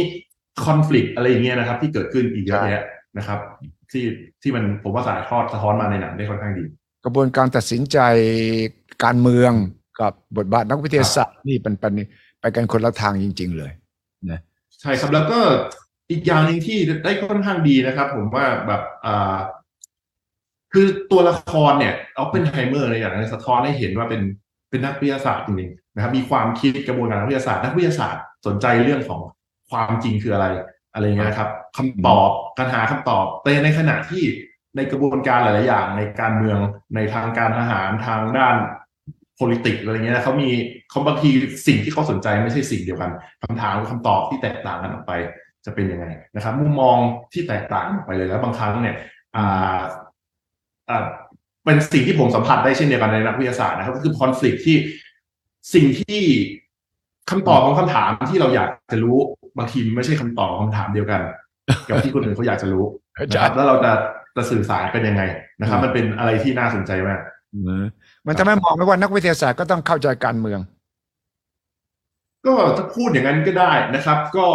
[0.65, 2.85] คอน FLICT อะไรอย่างเงี้ยนะครับ ที่เกิดขึ้นอีกเยอะใช่แยะ
[3.19, 3.39] นะครับ
[3.93, 4.05] ที่
[4.43, 6.65] ที่มันผมว่าสายทอดสะท้อนมาในหนังได้ค่อนข้างดี
[7.05, 7.99] กระบวนการตัดสินใจ
[9.05, 9.53] การเมือง
[10.01, 11.95] กับบทบาทนักวิทยาศาสตร์นี่เป็นเป็น
[12.41, 13.73] ไปกันคนละทางจริง ๆ เลย
[14.31, 14.41] นะ
[14.81, 15.39] ใช่ครับแล้วก็
[16.11, 19.37] อีกอย่างหนึ่งที่ได้ค่อนข้างดีนะครับ ผมว่าแบบอ่า
[20.73, 24.23] คือตัวละครเนี่ยเอาเป็นไฮเมอร์ในอย่างนี้สะท้อนให้เห็นว่าเป็น
[24.71, 29.21] เป็นนักวิทยาศาสตร์จริงๆนะครับ มีความคิดกระบวนการนักวิทยาศาสตร์ นักวิทยาศาสตร์สนใจเรื่องของ
[29.71, 30.47] ความจริงคืออะไร
[30.97, 34.23] อะไรเงี้ยนะครับคำตอบการหาคำตอบแต่ในขณะที่
[34.77, 36.59] ในกระบวนการหลาย ๆ อย่างในการเมือง
[36.95, 38.57] ในทางการทหารทางด้าน
[39.39, 40.49] politics อะไรเงี้ยเขามี
[40.91, 41.31] เขาบางที
[41.67, 43.11] สิ่งที่เขาสนใจไม่ใช่สิ่งเดียวกัน
[43.43, 45.13] คำถามคำตอบที่แตกต่างกันออกไป
[45.65, 46.99] จะเป็นยังไงนะครับ มุมมอง
[47.33, 48.97] ที่แตกต่างออกไปเลยแล้วบางครั้งเนี่ย
[49.37, 49.81] อ่า
[50.91, 51.05] อ่า
[51.65, 54.77] เป็นสิ่งที่ผมสัมผัสได้เช่นเดียวกันในนักวิทยาศาสตร์นะครับก็คือคอน FLICT ที่
[55.75, 56.23] สิ่งที่
[57.31, 59.19] คำตอบของคำถามที่เราอยากจะรู้
[59.59, 61.21] บางทีมันไม่ใช่คำตอบของคำถามเดียวกัน
[61.89, 62.85] กับที่คนอื่นเขาอยากจะรู้
[63.35, 63.93] นะครับแล้วเราจะ
[64.37, 65.23] จะสื่อสารกันยังไง
[65.61, 67.21] นะครับ มันเป็นอะไรที่น่าสนใจมาก
[68.27, 70.61] มันทำให้มองไม่ว่านักวิทยาศาสตร์ก็ต้องเข้าใจการเมือง
[72.47, 74.47] ก็ถ้าพูดอย่างนั้นก็ได้นะครับ ก็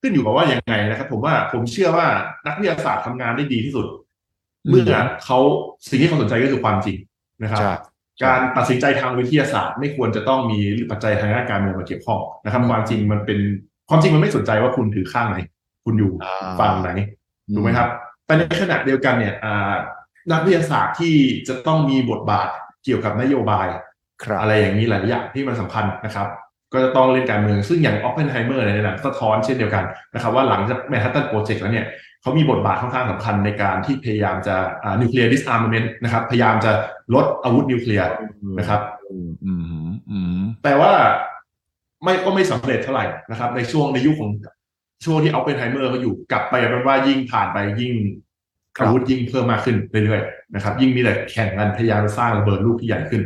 [0.00, 2.06] ขึ้นอยู่กับว่ายังไงนะครับ ผมว่าผมเชื่อว่า
[2.46, 3.86] นักวิทยาศาสตร์ทำงานได้ดีที่สุด
[4.68, 4.84] เมื่อ
[5.24, 5.38] เขา
[5.88, 6.96] สิ่งที่เขาสนใจก็คือความจริง
[7.42, 7.72] นะครับใช่
[8.24, 10.58] การตัดสินใจทางวิทยาศาสตร์ ไม่ควรจะต้องมี
[10.90, 13.38] ปัจจัยทางด้านการเมืองมาเกี่ยวข้องนะครับความจริงมันเป็น
[13.88, 15.36] ความจริงมันไม่สนใจว่าคุณถือข้างไหน
[15.84, 16.90] คุณอยู่อ่าฝั่งไหน
[17.54, 17.88] ถูกไหมครับ
[18.26, 19.74] แต่ในขณะเดียวกันเนี่ยอ่า
[20.32, 21.14] นักวิทยาศาสตร์ที่
[21.48, 22.48] จะต้องมีบทบาท
[22.84, 23.66] เกี่ยวกับนโยบาย
[24.24, 26.26] ครับอะไรอย่างนี้หลายอย่างที่มันสำคัญนะครับ
[26.72, 31.86] ก็จะต้องเล่นการเมืองซึ่งอย่างออ p เพนไฮเมอร์ในหนังสะท้อนเช่นเดียวกันนะครับว่าหลังจากแมนฮัตตันโปรเจกต์แล้วเนี่ย
[32.22, 34.56] เขามีบทบาทค่อนข้างสำคัญในการที่พยายามจะ
[35.00, 36.72] nuclear disarmament นะครับ พยายามจะ
[37.14, 38.08] ลดอาวุธนิวเคลียร์
[38.58, 39.52] นะครับอืมอื
[39.86, 40.92] มอืมแต่ว่า
[42.02, 44.30] ไม่ก็ไม่สำเร็จเท่าไหร่นะครับ ในช่วงในยุคของ
[45.04, 47.94] ช่วงที่ออปเพนไฮเมอร์เขาอยู่กลับไปเป็นว่ายิ่งผ่านไปยิ่ง
[48.80, 53.22] อาวุธยิ่งเพิ่มมากขึ้นเรื่อยๆนะครับ ยิ่งมีแต่แข่งกันพยายามสร้างระเบิดลูกที่ใหญ่ขึ้น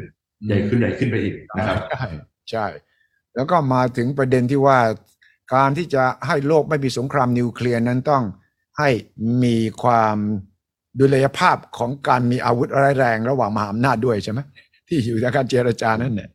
[0.46, 2.06] ใหญ่ขึ้นใหญ่ขึ้นไปอีกนะครับใช่
[2.50, 2.66] ใช่
[3.34, 4.78] แล้วก็มาถึงประเด็นที่ว่า
[5.54, 8.22] การที่จะให้โลกไม่มีสงครามนิวเคลียร์นั้นต้อง
[8.78, 8.88] ให้
[9.44, 10.16] มีความ
[11.00, 14.40] ดุลยภาพของการมีอาวุธร้ายแรงระหว่างมหาอำนาจด้วยใช่ไหม
[14.88, 16.30] ที่อยู่ในการเจรจานั่นเนี่ย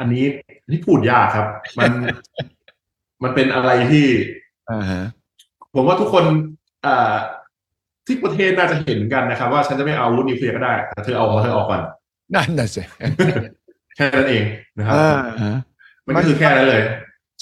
[0.00, 0.24] อันนี้
[0.70, 1.46] นี่พูดยากครับ
[1.78, 1.92] มัน
[3.22, 4.06] มันเป็นอะไรที่
[4.70, 5.02] อ่าฮะ
[5.74, 6.24] ผมว่าทุกคน
[6.86, 7.12] อ่า
[8.06, 11.82] ที่ประเทศน่าจะเห็นกันนะครับ ว่าฉันจะไม่เอาอาวุธนิวเคลียร์ก็ได้แต่เธอเอาของเธอออกก่อน
[12.34, 12.82] นั่นน่ะสิ
[13.96, 14.42] แค่นั้นเอง
[14.76, 15.12] นะครับอ่า
[15.44, 15.56] ฮะ
[16.06, 16.82] มันก็คือแค่นั้นเลย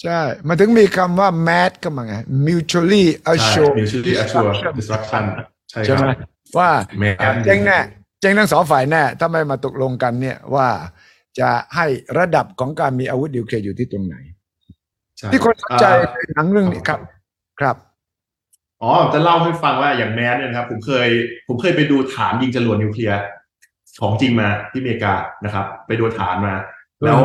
[0.00, 2.14] ใช่ มันถึงมีคำว่า MAD ก็มาไง
[2.46, 5.24] mutually ใช่ assured mutually assured destruction
[5.70, 6.14] ใช่คใช่รัไหมบ
[6.58, 7.78] ว่าแม้นเจ๊งแน่
[8.20, 10.68] เจ๊งทั้งสองฝ่ายแน่ ถ้าไม่มาตกลงกันเนี่ยว่า
[11.40, 11.86] จะให้
[12.18, 14.16] ระดับของการมีอาวุธนิวเคลียร์อยู่ที่ตรงไหน
[15.18, 17.00] ใช่ที่คนสนใจอ่าในหนังเรื่องนี้ครับ
[17.60, 17.76] ครับ
[18.82, 21.08] อ๋อจะเล่าให้ฟังว่าอย่างแมสเนี่ยนะครับ ผมเคย
[21.48, 23.20] ผมเคยไปดูฐานยิงจรวดนิวเคลียร์
[24.00, 26.54] ของจริงมาที่อเมริกานะครับ ไปดูฐานมา
[27.04, 27.20] แล้ว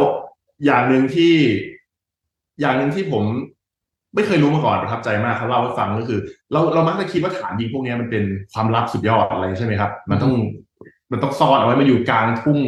[0.65, 1.35] อย่างหนึ่งที่
[2.59, 3.23] อย่างหนึ่งที่ผม
[4.15, 6.19] ไม่เคยรู้มาก่อนประทับใจมากเขาเล่าให้ฟังก็คือ
[6.51, 10.33] เราเรามักจะคิดว่าฐานยิงพวกนี้มันเป็นความลับสุดยอดอะไรใช่ไหมครับ มันต้อง
[11.11, 12.59] มันต้องซ่อนเอาไว้มันอยู่กลางทุ่ง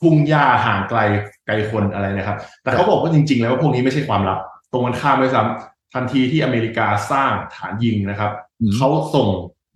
[0.00, 1.00] ทุ่งหญ้าห่างไกล
[1.46, 4.38] ไกลคนอะไรนะครับ แต่เขาบอกว่าจริง ๆ แล้วว่าพวกนี้ไม่ใช่ความลับ
[4.72, 9.26] ตรงกันข้ามด้วยซ้ำทันทีที่อเมริกาสร้างฐานยิงนะครับอืมเขาส่ง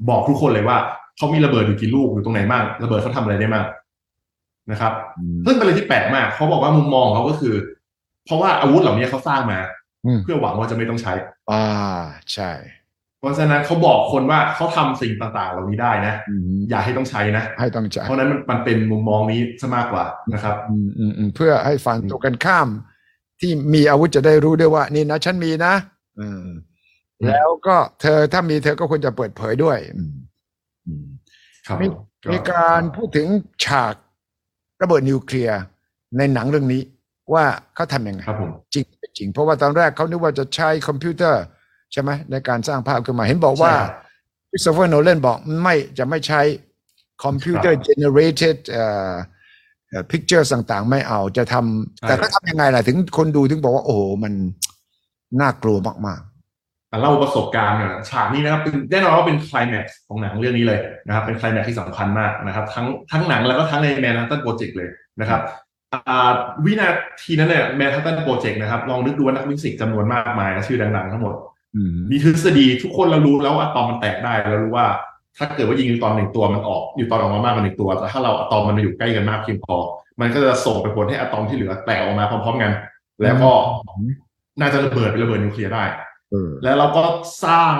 [0.08, 0.76] บอกทุกคนเลยว่า
[1.16, 3.64] เขามีระเบิดอยู่กี่ลูกอยู่ตรงไหนบ้างระเบิดเขาทำอะไรได้บ้าง
[4.70, 7.54] นะครับอืมซึ่งเป็นอะไรที่แปลกมากเขาบอกว่ามุมมองของเขาก็คือ
[8.28, 9.58] เพราะว่าอาวุธเหล่านี้เขาสร้างมา
[10.06, 11.12] อืมเพื่อหวังว่าจะไม่ต้องใช้
[11.50, 11.66] อ่า
[12.34, 12.50] ใช่
[13.20, 22.68] เพราะฉะนั้นเขาบอกคนว่าเขาทำสิ่งต่างๆ เหล่านี้ได้นะอืมอย่าให้ต้องใช้นะ ให้ต้องจ่ายเพราะฉะนั้นมันมันเป็นมุมมองนี้ซะมากกว่านะครับอืมอืมอืมเพื่อให้ฝั่งอืมตรงกันข้าม
[23.40, 25.74] ที่มีอาวุธจะได้รู้ด้วยว่า นี่นะฉันมีนะ
[26.20, 26.46] อืม
[27.26, 30.14] แล้วก็เธอถ้ามีเธอก็ควรจะเปิดเผยด้วยอืม
[30.86, 31.06] อืม
[31.66, 31.86] ครับมี
[32.32, 33.26] มีการพูดถึง
[33.64, 35.60] ฉากระเบิดนิวเคลียร์
[36.18, 36.82] ในหนังเรื่องนี้
[37.32, 41.42] ว่าเขาทำยังไงครับผมจริงไม่จริง เพราะว่าตอนแรกเขานึกว่าจะใช้คอมพิวเตอร์
[41.92, 43.92] ใช่ไหมในการสร้างภาพขึ้นมาเห็นบอกว่าใช่ครับ
[44.50, 46.40] คริสโตเฟอร์โนแลนบอกไม่จะไม่ใช้
[47.24, 49.14] computer generated เอ่อ
[49.88, 54.32] เอ่อ pictures ต่างๆ ไม่เอาจะทำใช่แต่ก็ทำยังไงล่ะถึงคนดูถึงบอกว่า โอ้โห มัน
[55.40, 56.20] น่ากลัวมาก
[56.90, 64.88] อะเล่าประสบการณ์หน่อยฉากนี้นะครับเป็นแน่นอนว่าเป็นไคลแม็กซ์ของหนังเรื่องนี้เลยนะครับ เป็นไคลแม็กซ์ที่สำคัญมากนะครับ ทั้งทั้งหนังแล้วก็ทั้งในแมนฮัตตันโปรเจกต์เลย
[65.20, 65.67] นะครับอ่า
[66.64, 66.88] วินา
[67.22, 74.86] ทีนั้นเนี่ยแมนฮัตตันโปรเจกต์นะครับ ลองนึกดูว่านักฟิสิกส์จำนวนมากมายนะชื่อดังๆทั้งหมดๆอืมมีทฤษฎีทุกคนเรารู้แล้วว่าอะตอมมันแตกได้เรารู้ว่า
[75.38, 79.76] ถ้าเกิดว่ายิงนิวตรอนหนึ่งตัวมันออกนิวตรอนออกมามากกว่าหนึ่งตัว แต่ถ้าเราอะตอมมันมาอยู่ใกล้กันมากเพียงพอ
[80.20, 82.72] มันก็จะส่งไปผลให้อะตอมที่เหลือแตกออกมาพร้อมๆกัน
[83.22, 83.50] แล้วก็
[84.60, 85.84] น่าจะระเบิดเป็นระเบิดนิวเคลียร์ได้
[86.30, 87.02] เออแล้วเราก็
[87.44, 87.74] สร้าง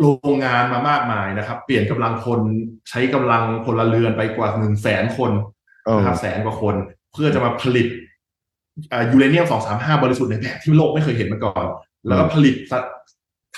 [0.00, 2.40] โรงงานมามากมายนะครับ เปลี่ยนกำลังคน
[2.88, 5.59] ใช้กำลังพลเรือนไปกว่าหนึ่งแสนคนเออ
[5.96, 6.74] นะครับแสนกว่าคน
[7.12, 7.86] เพื่อจะมาผลิต
[8.92, 11.64] อ่ายูเรเนียม235บริสุทธิ์ในแบบที่โลกไม่เคยเห็นมาก่อน
[12.06, 12.54] แล้วก็ผลิต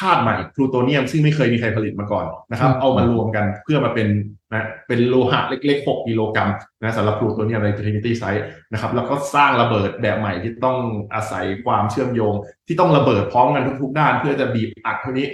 [0.01, 4.09] ธาตุใหม่พลูโตเนียมซึ่งไม่เคยมีใครผลิตมาก่อนนะครับ เอามารวมกันเพื่อมาเป็น
[4.53, 10.79] นะเป็นโลหะเล็กๆ 6กิโลกรัมนะสำหรับพลูโตเนียมใน Trinity Site นะครับแล้วก็สร้างระเบิดแบบใหม่ที่ต้อง
[11.15, 12.35] อาศัยความเชื่อมโยง
[12.67, 15.27] ที่ต้องระเบิดพร้อมกันทุกๆด้าน เพื่อจะบีบอัดเท่านี้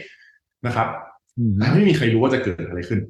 [0.66, 0.88] นะครับ
[1.38, 3.01] อืมแต่ไม่มีใครรู้ว่าจะเกิดอะไรขึ้น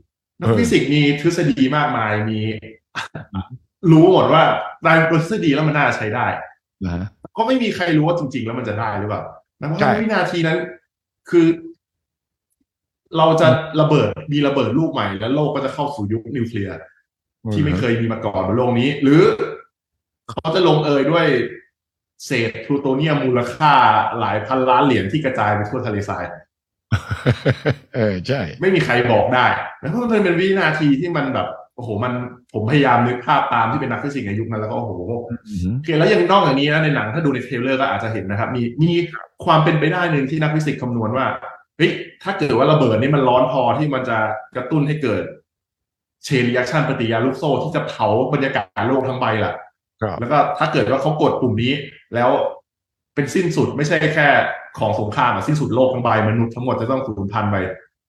[0.40, 2.40] นักเออฟิสิกส์มีทฤษฎีมากมายมี
[3.92, 4.42] รู้หมดว่า
[4.84, 6.26] ได้ทฤษฎีแล้วมันน่าใช้ได้
[6.84, 9.22] นะฮะก็ไม่มีใครรู้ว่าจริง ๆ แล้วมันจะได้หรือเปล่า
[9.60, 10.58] นะเพราะใช่ฉะนั้นวินาทีนั้น
[11.30, 11.46] คือ
[13.16, 13.48] เราจะ
[13.80, 16.74] ระเบิดมีระเบิดลูกใหม่ แล้วโลกก็จะเข้าสู่ยุคนิวเคลียร์
[17.52, 19.22] ที่ไม่เคยมีมาก่อนบนโลกนี้ หรือ
[20.30, 21.26] เขาจะลงเอยด้วย
[22.26, 23.72] เศษพลูโตเนียมมูลค่า
[24.20, 26.24] หลายพันล้านเหรียญที่กระจายไปทั่วทะเลทราย
[27.94, 29.46] เออใช่ ไม่มีใครบอกได้
[29.80, 32.12] แล้วเพราะมันเป็นวินาทีที่มันแบบ โอ้โหมัน
[32.54, 34.90] ผมพยายามนึกภาพตามที่เป็นนักฟิสิกส์ในยุคนั้นแล้วก็โอ้โห
[35.48, 38.92] อืมโอเคแล้วยังนอกจากนี้นะในหนังถ้าดูใน trailer ก็อาจจะเห็นนะครับ มีมี
[39.44, 41.26] ความเป็นไปได้หนึ่งที่นักฟิสิกส์คำนวณว่า
[41.78, 44.18] เฮ้ยถ้าเกิดว่าระเบิดนี่มันร้อนพอที่มันจะ
[44.56, 45.22] กระตุ้นให้เกิด
[46.24, 49.52] chain reaction ปฏิกิริยาลูกโซ่ที่จะเผาบรรยากาศโลกทั้งใบล่ะ
[50.02, 51.72] ครับแล้วก็ถ้าเกิดว่าเขากดปุ่มนี้
[52.14, 52.30] แล้ว
[53.14, 54.28] เป็นสิ้นสุดไม่ใช่แค่
[54.78, 57.56] ของสงครามอะสิ้นสุดโลกทั้งใบมนุษย์ทั้งหมดจะต้องสูญพันธุ์ไป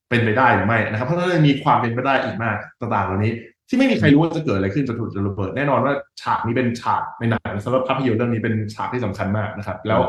[0.09, 3.33] เป็นไปได้หรือไม่นะครับ เพราะฉะนั้นมีความเป็นไปได้อีกมากต่างๆเหล่านี้
[3.69, 10.01] ที่ไม่มีใครรู้ว่าจะเกิดอะไรขึ้นจะถูกจะระเบิดแน่นอนว่าฉากนี้เป็นฉากในหนังสำหรับภาพยนตร์เรื่องนี้เป็นฉากที่สำคัญมากนะครับ แล้ว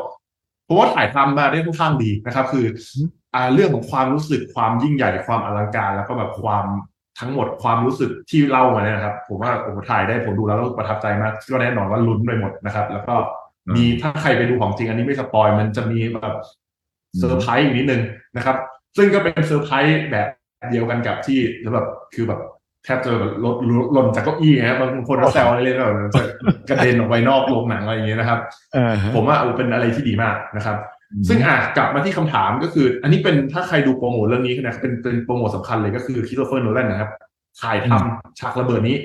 [0.69, 2.67] ผมว่าถ่ายทำมาได้ค่อนข้างดีนะครับ คือ
[3.35, 6.65] อ่าเรื่องของความรู้สึกความยิ่งใหญ่ความอลังการ แล้วก็แบบความ
[7.19, 13.15] ทั้งหมดความรู้สึกที่เล่ามาเนี่ยนะครับ ผมว่าเขาถ่ายได้ผมดูแล้วก็ประทับใจมากก็แน่นอนว่าลุ้นไปหมดนะครับ แล้วก็
[13.75, 16.35] มีถ้าใครไปดูของจริงอันนี้ไม่ spoil มันจะมีแบบ
[17.19, 18.03] เซอร์ไพรส์อีกนิดนึง
[18.37, 18.57] นะครับ
[18.97, 20.29] ซึ่งก็เป็นเซอร์ไพรส์แบบ
[20.71, 22.41] เดียวกันกับที่แล้วแบบคือแบบ
[22.85, 23.57] แทบจะแบบลด
[23.93, 26.25] หล่นจากเก้าอี้ฮะบางคนก็แซวเล่นๆแบบมันจะ
[26.69, 28.41] กระเด็นออกไปนอกโรงหนังอะไรอย่างเงี้ยนะครับ
[28.75, 30.77] เออฮะผมว่าเออเป็นอะไรที่ดีมากนะครับ
[31.29, 37.11] ซึ่งอะกลับมาที่คำถามก็คือ อันนี้เป็นถ้าใครดูโปรโมทเรื่องนี้นะครับเป็นเป็นโปรโมทสำคัญเลยก็คือคริสโตเฟอร์โนแลนนะครับ
[37.61, 38.97] ถ่ายทำฉากระเบิดนี้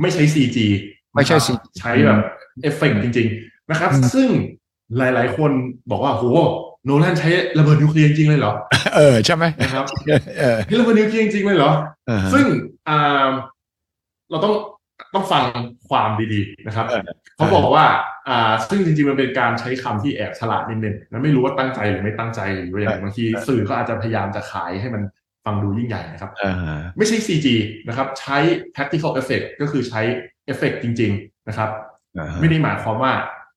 [0.00, 0.58] ไม่ใช้ CG
[1.14, 2.18] ไม่ใช่นะครับ CG ใช้แบบ
[2.62, 4.28] เอฟเฟกต์จริง ๆ นะครับอืมซึ่ง
[4.98, 5.50] หลาย ๆ คน
[5.90, 6.24] บอกว่าโห
[6.84, 8.52] โนแลนใช้ระเบิดนิวเคลียร์จริงๆเลยเหรอ
[8.96, 9.84] เออใช่ไหมนะครับ
[10.38, 11.72] เออใช้ระเบิดนิวเคลียร์จริงๆเลยเหรอ
[12.06, 12.46] เออฮะซึ่ง
[12.88, 13.28] อ่า
[14.30, 14.54] เราต้อง
[15.14, 15.44] ต้องฟัง
[15.88, 17.02] ความดีๆนะครับเออ
[17.36, 17.86] เขาบอกว่า
[18.28, 25.02] อ่า ซึ่งจริงๆมันเป็นการใช้คำที่แอบฉลาดนิดนึงนะไม่รู้ว่าตั้งใจหรือไม่ตั้งใจหรือว่าอย่างไรบางทีสื่อเขาอาจจะพยายามจะขายให้มัน
[25.44, 27.46] ฟังดูยิ่งใหญ่นะครับเออฮะไม่ใช่ CG
[27.88, 28.36] นะครับ ใช้
[28.74, 30.00] practical effect ก็คือใช้
[30.46, 31.70] เอฟเฟกต์จริง ๆ นะครับ
[32.14, 33.12] เออฮะไม่ได้หมายความว่า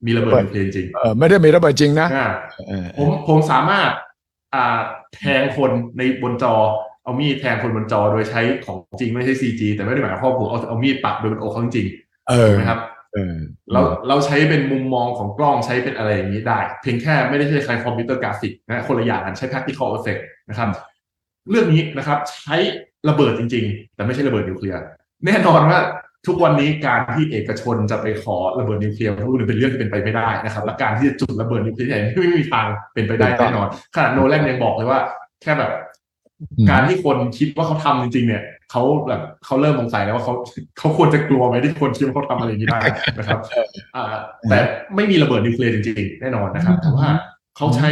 [0.06, 2.28] มีระเบิดนิวเคลียร์จริงเออไม่ได้มีระเบิดจริงนะอ่า
[2.68, 3.89] เออผมผมสามารถ
[4.54, 4.80] อ่า
[5.15, 6.56] แทงคนในบนจอ
[7.04, 11.88] เอามีดแทงคนบนจอโดยใช้ของจริงไม่ใช่ CG แต่ไม่ได้หมายความว่าผมเอาเอามีดปักโดนบนอกเขาจริง
[12.30, 12.80] เอๆอนะครับ
[13.13, 13.36] เออ
[13.72, 20.70] เราเราใช้เป็นมุมมองของกล้องใช้เป็นอะไรอย่างนี้ได้ เพียงแค่ไม่ได้ใช้คอมพิวเตอร์กราฟิกนะคนละอย่างกันใช้ practical effect นะครับ
[21.50, 22.56] เรื่องนี้นะครับใช้
[23.10, 24.80] ระเบิดจริง ๆ แต่ไม่ใช่ระเบิดนิวเคลียร์
[25.26, 25.80] แน่นอนว่า
[26.28, 35.00] ทุกวันนี้การที่เอกชนจะไปขอระเบิดนิวเคลียร์ทั้งลูกเป็นเรื่องที่เป็นไปไม่ได้นะครับ และการที่จะจุดระเบิดนิวเคลียร์ใหญ่ไม่มีทางเป็นไปได้แน่นอนขนาดโนแลนยังบอกเลยว่า
[35.42, 35.72] แค่แบบ
[36.70, 40.34] การที่คนคิดว่าเขาทำจริง ๆ เนี่ยเขาแบบเขาเริ่มสงสัยแล้วว่าเขา
[40.80, 42.80] เขาควรจะกลัวไหมที่คนคิดว่าเขาทำอะไรอย่างนี้ได้
[43.18, 43.40] นะครับ
[43.96, 44.04] อ่า
[44.50, 44.58] แต่
[44.96, 47.08] ไม่มีระเบิดนิวเคลียร์จริงๆแน่นอนนะครับแต่ว่า
[47.58, 47.90] เขาใช้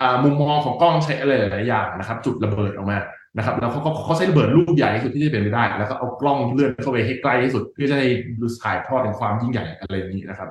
[0.00, 2.98] อ่ามุมมองของกล้องใช้อะไรหลายๆอย่างนะครับ จุดระเบิดออกมา
[3.36, 8.08] นะครับแล้วเขาก็เขาใช้ระเบิดลูกใหญ่ที่สุดที่จะเป็นไปได้ แล้วก็เอากล้องเลื่อนเข้าไปให้ใกล้ที่สุด เพื่อจะให้
[8.40, 10.48] ดูถ่ายทอดในความยิ่งใหญ่อะไรอย่างนี้นะครับ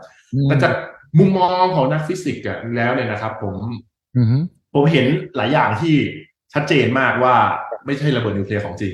[0.48, 0.74] แต่จาก
[1.20, 3.56] มุมมองของนักฟิสิกส์อะแล้วเนี่ยนะครับ ผม
[4.18, 4.38] อือฮึ
[4.74, 5.96] ผมเห็นหลายอย่างที่
[6.54, 7.36] ชัดเจนมากว่า
[7.86, 8.94] ไม่ใช่ระเบิดนิวเคลียร์ของจริง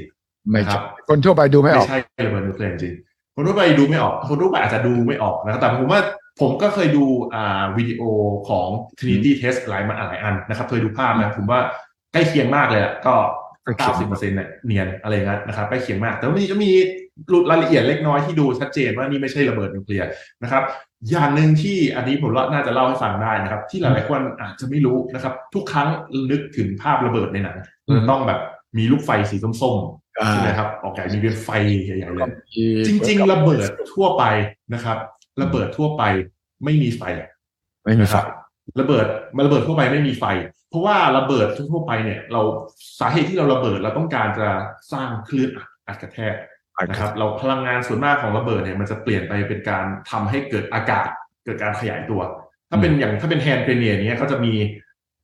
[0.50, 1.97] ไม่ครัใช่บคนทั่วไปดูไม่อไม่อกใช่
[2.28, 2.95] ระเบิดนิวเคลียร์จริง
[3.36, 6.02] คนทั่วไปดูไม่ออก คนทั่วไปอาจจะดูไม่ออกนะครับแต่ผมว่า
[6.41, 7.04] ผมก็เคยดู
[7.36, 8.02] อ่าวิดีโอ
[8.50, 11.60] ของ Trinity Test หลายมาหลายอันนะครับ เคยดูภาพนะผมว่า
[12.12, 16.72] ใกล้เคียงมากเลยอะก็ใกล้ เคียงเก้าสิบเปอร์เซ็นต์เนี่ยเนียนอะไรเงี้ยนะครับใกล้เคียงมาก แต่ว่ามีจะมี
[17.50, 20.08] รายละเอียดเล็กน้อยที่ดูชัดเจนว่านี่ไม่ใช่ระเบิดนิวเคลียร์
[20.44, 20.64] นะครับ
[21.10, 25.88] อย่างหนึ่งที่อันนี้ผมน่าจะเล่าให้ฟังได้นะครับ ที่หลายๆคนอาจจะไม่รู้นะครับ ทุกครั้ง
[26.32, 27.58] นึกถึงภาพระเบิดในหนัง
[27.96, 28.40] จะต้องแบบ
[28.78, 31.50] มีลูกไฟสีส้มๆอ่าใช่ไหมครับออกใหญ่มีเป็นไฟ
[31.86, 34.24] ใหญ่ๆเลยมีจริง ๆ ระเบิดทั่วไป
[34.74, 34.98] นะครับ
[35.42, 36.04] ระเบิดทั่วไป
[36.66, 37.02] ไม่มีไฟ
[37.86, 38.26] ไม่มีนะไฟครับ
[38.80, 40.24] ระเบิดมันระเบิดทั่วไปไม่มีไฟ
[40.70, 42.42] เพราะว่าระเบิดทั่วไปเนี่ย เรา
[43.00, 44.48] สาเหตุที่เราระเบิดเราต้องการจะ
[44.92, 46.34] สร้างคลื่นอัดอัดกระแทก
[46.90, 51.08] นะครับ เราพลังงานส่วนมากของระเบิดเนี่ยมันจะเปลี่ยนไปเป็นการทำให้เกิดอากาศ
[51.46, 52.22] เกิดการขยายตัว
[52.70, 54.54] ถ้าเป็นอย่างถ้าเป็นแฮนด์เพเนียเนี้ยเขาจะมี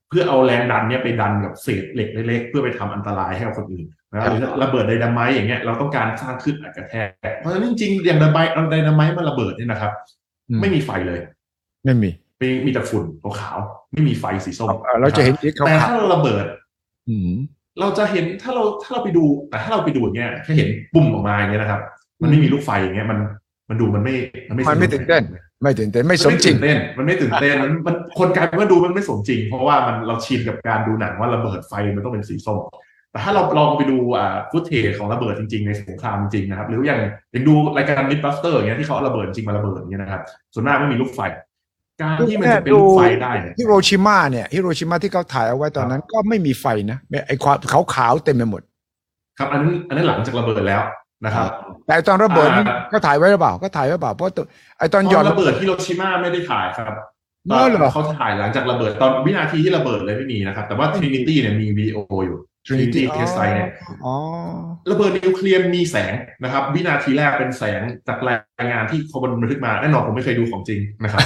[0.10, 9.92] เพื่อเอาแรงดันเนี่ยไปดันกับเศษเหล็กเล็กๆเพื่อไปทำอันตรายให้กับคนอื่นนะครับหรือระเบิดไดนาไมต์อย่างเงี้ยเราต้องการสร้างคลื่นอัดกระแทกเพราะฉะนั้นจริงๆอย่างไดนาไมต์ไดนาไมต์มันระเบิดเนี่ยนะครับ
[10.62, 11.20] ไม่มีไฟเลย
[11.86, 12.10] ไม่มี
[12.44, 13.04] มีมีแต่ฝุ่น
[13.40, 17.32] ขาวๆไม่มีไฟสีส้มเอ่อเราจะเห็นสีขาวแต่ถ้าเราระเบิดๆอืม
[17.80, 21.82] เราจะเห็นถ้าเราถ้าเราไปดู แต่ถ้าเราไปดูอย่างเงี้ยแค่เห็นปุ่มออกมาอย่างเงี้ยนะครับ
[22.22, 23.20] มันไม่มีลูกไฟอย่างเงี้ยมัน
[23.70, 24.16] มันดูมันไม่
[24.50, 25.24] มันไม่มันไม่สกตื่นเต้น
[25.62, 32.60] ไม่ตื่นเต้นไม่มันสมไม่จริงตื่นเต้นมันไม่ตื่นเต้นมันมันคนกลายเป็นว่าดูมันไม่สมจริง เพราะว่ามันเราชินกับการดูหนังว่าระเบิดไฟมันต้องเป็นสีส้ม
[33.12, 37.00] แต่ถ้าเราลองไปดูอ่า footage ของระเบิดจริงๆในสงครามจริงๆนะครับ หรืออย่าง
[37.32, 40.22] อย่างดูรายการ MythBusters อย่างเงี้ยที่เขาเอาระเบิดจริงมาระเบิดอย่างเงี้ยนะครับ
[40.54, 41.20] ส่วนมากไม่มีลูกไฟ
[42.02, 47.58] การที่มันจะเป็นลูกไฟได้เนี่ยฮิโรชิมาเนี่ยฮิโรชิมาที่เขาถ่ายเอาไว้ตอนนั้นก็ไม่มีไฟนะไอ้ความ
[47.94, 48.62] ขาวๆเต็มไปหมด
[49.38, 50.82] ครับอันนั้นอันนั้นหลังจากระเบิดแล้ว
[51.26, 51.48] นะครับ
[51.88, 54.46] แต่ตอนระเบิดนี่อ่าก็ถ่ายไว้หรือเปล่าก็ถ่ายไว้หรือเปล่าเพราะตัว
[54.78, 56.94] ไอ้ตอนหตย่ออนนระเบิดฮิโรชิมาไม่ได้ถ่ายครับ
[57.52, 63.69] อ๋อเหรอเขาถ่ายหลังจากระเบิดตอนวินาทีที่ระเบิดเลยไม่มีนะครับ แต่ว่า Trinity เนี่ยมีวีดีโออยู่ Trinity Test Site เนี่ย
[64.06, 64.13] อ๋อ
[64.91, 71.21] ระเบิดนิวเคลียร์มีแสงนะครับ วินาทีแรกเป็นแสงจากรายงานที่เขาบันทึกมาแน่นอนผมไม่เคยดูของจริงนะครับ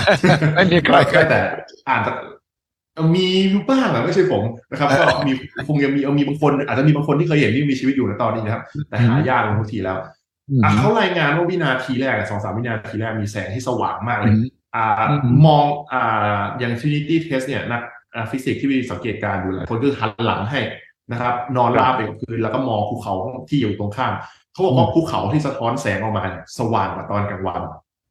[0.55, 1.39] ไม่มีใครเคยแต่
[1.89, 2.15] อ่านจาก
[3.15, 5.33] มีอยู่บ้างอะไม่ใช่ผมนะครับก็มี
[5.67, 9.97] คงยังมีเอามีบางคน อาจจะมีบางคนที่เคยเห็นที่มีชีวิตอยู่ในตอนนี้นะครับ แต่หายากลงทุกทีแล้ว
[10.49, 14.39] อืมอะเขารายงานว่าวินาทีแรกอะสองสามวินาทีแรกมีแสงที่สว่างมากเลอืยม
[14.75, 17.81] อ่าอืมมองอ่าอย่าง Trinity Test เนี่ยนัก
[18.13, 20.59] อ่าฟิสิกส์ที่สังเกตการณ์อยู่หลายคนคือหันหลังให้
[21.11, 23.13] นะครับ นอนราบไปกับพื้นแล้วก็มองภูเขา
[23.49, 24.13] ที่อยู่ตรงข้าม
[24.53, 27.61] เขาบอกว่าภูเขาที่สะท้อนแสงออกมาเนี่ยสว่างกว่าตอนกลางวัน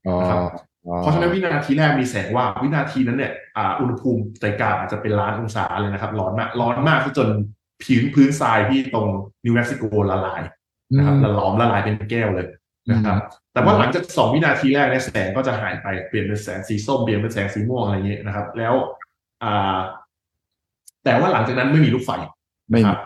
[0.06, 0.40] อ๋อนะครับ
[0.86, 7.28] อ๋อเพราะฉะนั้นวินาทีแรกมีแสงว่าบวินาทีนั้นเนี่ยอ่าอุณหภูมิใจกลางอาจจะเป็นล้านองศาเลยนะครับ ร้อนมากร้อนมากจน
[7.82, 9.06] พื้นพื้นทรายที่ตรง
[9.44, 10.42] นิวเม็กซิโกละลาย
[10.96, 12.46] นะครับละล้อมละลายเป็นแก้วเลย
[12.90, 13.18] นะครับ
[13.52, 18.74] แต่ว่าหลังจากสองวินาทีแรกเนี่ยแสงก็จะหายไปเปลี่ยนเป็นแสงสีส้มเปลี่ยนเป็นแสงสีม่วงอะไรอย่างเงี้ยนะครับ แล้ว
[19.42, 19.76] อ่า
[21.04, 22.10] แต่ว่าหลังจากนั้นไม่มีลูกไฟ
[22.70, 22.98] ไม่มีรับ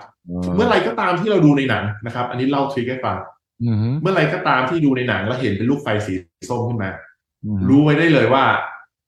[0.56, 3.16] เมื่อไรก็ตามที่เราดูในหนังนะครับ อันนี้เล่า trick ให้ฟัง
[3.62, 6.14] อืมเมื่อไรก็ตามที่ดูในหนังแล้วเห็นเป็นลูกไฟสี
[6.50, 6.90] ส้มขึ้นมา
[7.44, 8.44] อืมรู้ไว้ได้เลยว่า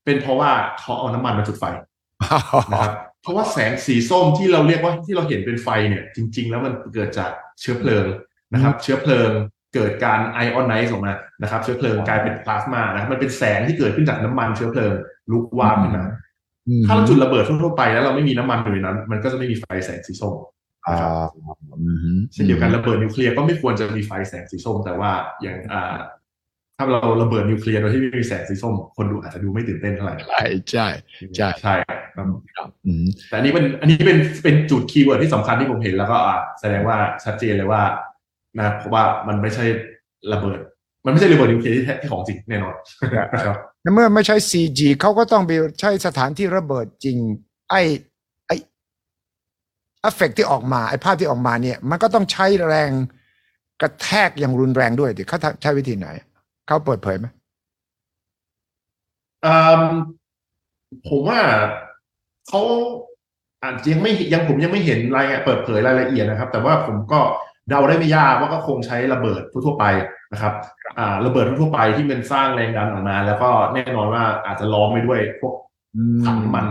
[0.04, 1.64] เป็นเพราะว่าเขาเอาน้ำมันมาจุดไฟ
[2.72, 8.04] นะครับเพราะว่าแสงสีส้มที่เราเรียกว่าที่เราเห็นเป็นไฟเนี่ย จริง ๆ แล้วมันเกิดจากเชื้อเพลิง
[8.52, 9.30] นะครับ เชื้อเพลิง
[9.74, 11.12] เกิดการ ionize ออกมา
[11.42, 14.92] นะครับ เชื้อเพลิงกลายเป็นพลาสมานะครับมันเป็นแสงที่เกิดขึ้นจากน้ำมันเชื้อเพลิง
[15.30, 16.12] ลุกวาบขึ้นมาอืม
[16.86, 20.34] ถ้าเราจุดระเบิดทั่วๆไปแล้วเราไม่มีน้ำมันอยู่ในนั้น มันก็จะไม่มีไฟแสงสีส้ม
[20.86, 20.96] อ่า
[21.80, 25.10] อืมเช่นเดียวกันระเบิดนิวเคลียร์ก็ไม่ควรจะมีไฟแสงสีส้ม แต่ว่า
[25.42, 25.94] อย่างอ่า
[26.76, 30.86] ถ้าเราระเบิดนิวเคลียร์โดยที่ไม่มีแสงสีส้ม คนดูอาจจะดูไม่ตื่นเต้นเท่าไหร่ใช่ใช่
[31.36, 37.82] ใช่ใช่ครับครับอืมแต่อันนี้เป็นอันนี้เป็นเป็นจุด keyword ที่สำคัญที่ผมเห็นแล้วก็อ่าแสดงว่าชัดเจนเลยว่า
[38.58, 39.64] นะเพราะว่ามันไม่ใช่
[40.32, 40.58] ระเบิด
[41.04, 42.74] มันไม่ใช่ระเบิดนิวเคลียร์ที่แท้ที่ของจริงแน่นอน
[43.46, 43.58] ครับ
[43.94, 47.18] เมื่อไม่ใช่ CG เขาก็ต้องไปใช้สถานที่ระเบิดจริง
[47.70, 47.82] ไอ้
[48.46, 48.56] ไอ้
[50.00, 52.90] เอฟเฟกที่ออกมา ไอ้ภาพที่ออกมาเนี่ย มันก็ต้องใช้แรง
[53.80, 56.08] กระแทกอย่างรุนแรงด้วยดิเขาใช้วิธีไหน
[56.66, 57.26] เขาเปิดเผยไหม
[61.08, 61.40] ผมว่า
[62.48, 62.60] เขา
[63.62, 67.20] อาจจะยังไม่ยังผมยังไม่เห็นรายเปิดเผยรายละเอียดนะครับ แต่ว่าผมก็
[67.68, 69.84] เดาได้ไม่ยากว่าก็คงใช้ระเบิดทั่วไป
[70.32, 70.54] นะครับ
[70.98, 75.54] อ่าระเบิดทั่วๆไปที่มันสร้างแรงดันออกมา แล้วก็แน่นอนว่าอาจจะล้อมไปด้วยพวก
[75.96, 76.66] อืมถังน้ำมัน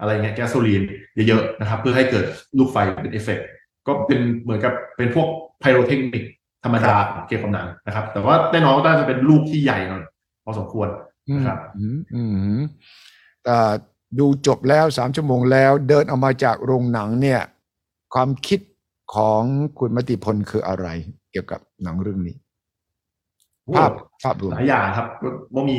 [0.00, 0.82] อะไรเงี้ยแก๊สโซลีน
[1.28, 2.24] เยอะๆนะครับ เพื่อให้เกิด
[2.58, 3.46] ลูกไฟเป็นเอฟเฟกต์
[3.86, 5.28] ก็เป็นเหมือนกับเป็นพวก
[5.60, 6.24] pyrotechnic
[6.64, 10.02] ธรรมดาของเกมกำนันนะครับ แต่ว่าแน่นอนว่าน่าจะเป็นลูกที่ใหญ่หน่อย
[10.44, 10.88] พอสมควร
[11.36, 12.62] นะครับอืมอืมอืม
[13.44, 13.58] แต่
[14.18, 17.40] ดูจบแล้วสามชั่วโมงแล้ว เดินออกมาจากโรงหนังเนี่ย
[18.14, 18.60] ความคิด
[19.14, 19.42] ของ
[19.78, 20.86] คุณมติพลคืออะไร
[21.32, 22.36] เกี่ยวกับหนังเรื่องนี้
[23.76, 23.90] ภาพ
[24.22, 25.06] ภาพรวมหลายอย่างครับ
[25.54, 25.78] ว่ามี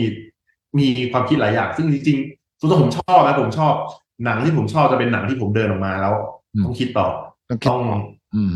[0.79, 3.73] มีความคิดหลายอย่าง ซึ่งจริงๆส่วนตัวผมชอบนะผมชอบ
[4.25, 6.13] หนังที่ผมชอบจะเป็นหนังที่ผมเดินออกมาแล้ว
[6.53, 7.07] อืมต้องคิดต่อ
[7.49, 7.81] ต้องคิดต้อง
[8.35, 8.49] อืม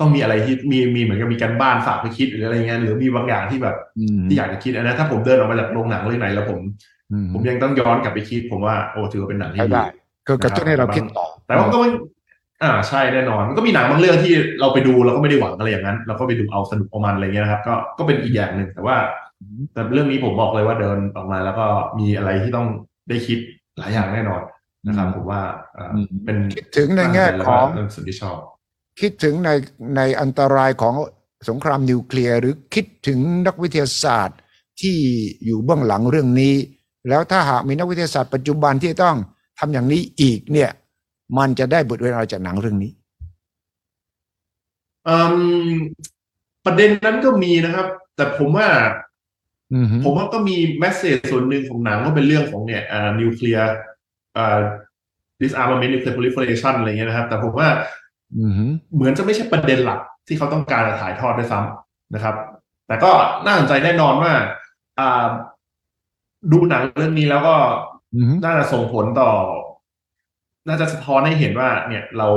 [0.00, 6.60] ต้องมีอะไรที่มีมีเหมือนกับมีการบ้านฝากไปคิดหรืออะไรเงี้ยหรือมีบางอย่างที่แบบอืมที่อยากจะคิดอันนั้นถ้าผมเดินออกมาจากโรงหนังเรื่องไหนแล้วผม
[7.12, 9.84] อืมผมยังต้องย้อนกลับไปคิด ผมว่าโอ้ถือว่าเป็นหนังที่ใช้ดีได้
[10.26, 11.90] คือกระตุ้นให้เราคิดต่อ แต่ว่าก็ไม่
[12.62, 18.96] อ่าใช่แน่นอนมันก็มีหนังบางเรื่องที่เราไปดูเราก็ไม่ได้หวังอะไรอย่างนั้น เราก็ไปดูเอาสนุกเอามันอะไรเงี้ยนะครับ ก็ก็เป็นอีกอย่างหนึ่งแต่ว่า
[19.72, 21.66] แต่เรื่องนี้ผมบอกเลยว่าเดินออกมาแล้วก็
[21.98, 22.66] มีอะไรที่ต้อง
[23.08, 23.38] ได้คิด
[23.78, 24.42] หลายอย่างแน่นอน
[24.86, 25.42] นะครับผมว่า
[25.74, 28.38] เอ่ออมเป็นคิดถึงในแง่ของเรื่องสิ่งที่ชอบ
[29.00, 29.50] คิดถึงใน
[29.96, 30.94] ในอันตรายของ
[31.48, 34.38] สงครามนิวเคลียร์หรือคิดถึงนักวิทยาศาสตร์
[34.80, 34.96] ที่
[35.44, 36.54] อยู่เบื้องหลังเรื่องนี้
[37.08, 39.16] แล้วถ้าหากมีนักวิทยาศาสตร์ปัจจุบันที่ต้อง
[39.58, 40.70] ทำอย่างนี้อีกเนี่ย
[41.38, 42.92] มันจะได้บทเรียนอะไรจากหนังเรื่องนี้
[45.06, 45.34] อืม
[46.64, 48.68] ประเด็นนั้นก็มีนะครับ แต่ผมว่า
[49.72, 53.66] อืมฮึผมว่าก็มีแมสเซจส่วนหนึ่งของหนังว่าเป็นเรื่องของเนี่ยอ่านิวเคลียร์
[54.36, 54.58] อ่า
[55.42, 57.68] disarmament nuclear proliferation อะไรเงี้ยนะครับ แต่ผมว่า
[58.36, 62.34] อืมฮึเหมือนจะไม่ใช่ประเด็นหลักที่เขาต้องการจะถ่ายทอดด้วยซ้ำนะครับ
[62.86, 63.10] แต่ก็
[63.46, 64.32] น่าสนใจแน่นอนว่า
[64.98, 65.24] อ่า
[66.52, 67.54] ดูหนังเรื่องนี้แล้วก็
[68.14, 69.30] อืมฮึน่าจะส่งผลต่อ
[70.68, 72.28] น่าจะสะท้อนให้เห็นว่า เนี่ยเรา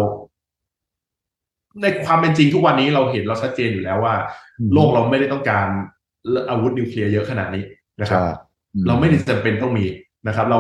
[1.82, 4.16] ในความเป็นจริงทุกวันนี้เราเห็นเราชัดเจนอยู่แล้วว่า
[4.74, 5.68] โลกเราไม่ได้ต้องการ
[6.50, 7.64] อาวุธนิวเคลียร์เยอะขนาดนี้
[8.02, 8.32] นะครับใช่
[8.76, 9.86] อืเราไม่ได้จำเป็นต้องมี
[10.28, 10.60] นะครับ เรา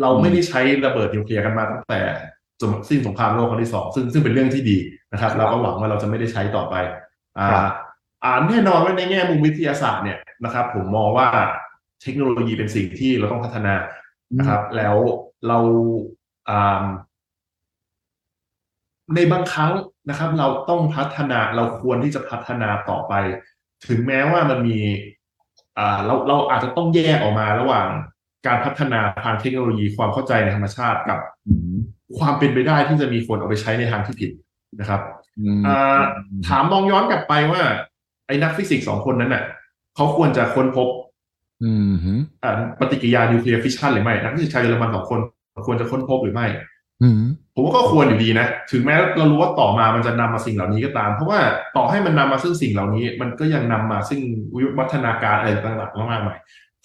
[0.00, 2.00] เราไม่ได้ใช้ระเบิดนิวเคลียร์กันมาตั้งแต่
[2.60, 4.78] จนสิ้นสงครามโลกครั้งที่สองซึ่งซึ่งเป็นเรื่องที่ดี
[5.12, 6.74] นะครับ เราก็หวังว่าเราจะไม่ได้ใช้ต่อไป
[7.38, 7.48] อ่า
[8.24, 11.28] อ่าแน่นอนว่าในแง่มุมวิทยาศาสตร์เนี่ยนะครับ ผมมองว่า
[12.02, 13.74] เทคโนโลยีเป็นสิ่งที่เราต้องพัฒนา
[14.38, 14.96] นะครับ แล้ว
[15.48, 16.17] เราอ่า
[19.14, 19.72] ในบางครั้ง
[20.08, 23.14] นะครับ เราต้องพัฒนาเราควรที่จะพัฒนาต่อไป
[23.86, 24.78] ถึงแม้ว่ามันมี
[25.78, 27.88] อ่าเราเราอาจจะต้องแยกออกมาระหว่าง
[28.46, 31.76] การพัฒนาทางเทคโนโลยีความเข้าใจในธรรมชาติกับอืม
[32.18, 34.30] ความเป็นไปได้ที่จะมีคนเอาไปใช้ในทางที่ผิด
[34.80, 35.00] นะครับ
[35.40, 36.02] อืมอ่า
[36.48, 37.62] ถามมองย้อนกลับไปว่า
[38.26, 39.44] ไอ้นักฟิสิกส์สองคนนั้นน่ะ
[39.94, 40.88] เขาควรจะค้นพบ
[41.64, 45.20] อืมฮึอ่าปฏิกิริยา nuclear fission หรือไม่ นักฟิสิกส์ชาวเยอรมันสองคน
[45.66, 46.46] ควรจะค้นพบหรือไม่
[47.02, 47.22] อืม
[47.54, 51.40] ผมว่าก็ควรอยู่ดีนะ ถึงแม้เรารู้ว่าต่อมามันจะนำมาสิ่งเหล่านี้ก็ตาม เพราะว่า
[51.76, 54.20] ต่อให้มันนำมาซึ่งสิ่งเหล่านี้ มันก็ยังนำมาซึ่ง
[54.54, 56.38] วิวัฒนาการอะไรต่างๆมากมาย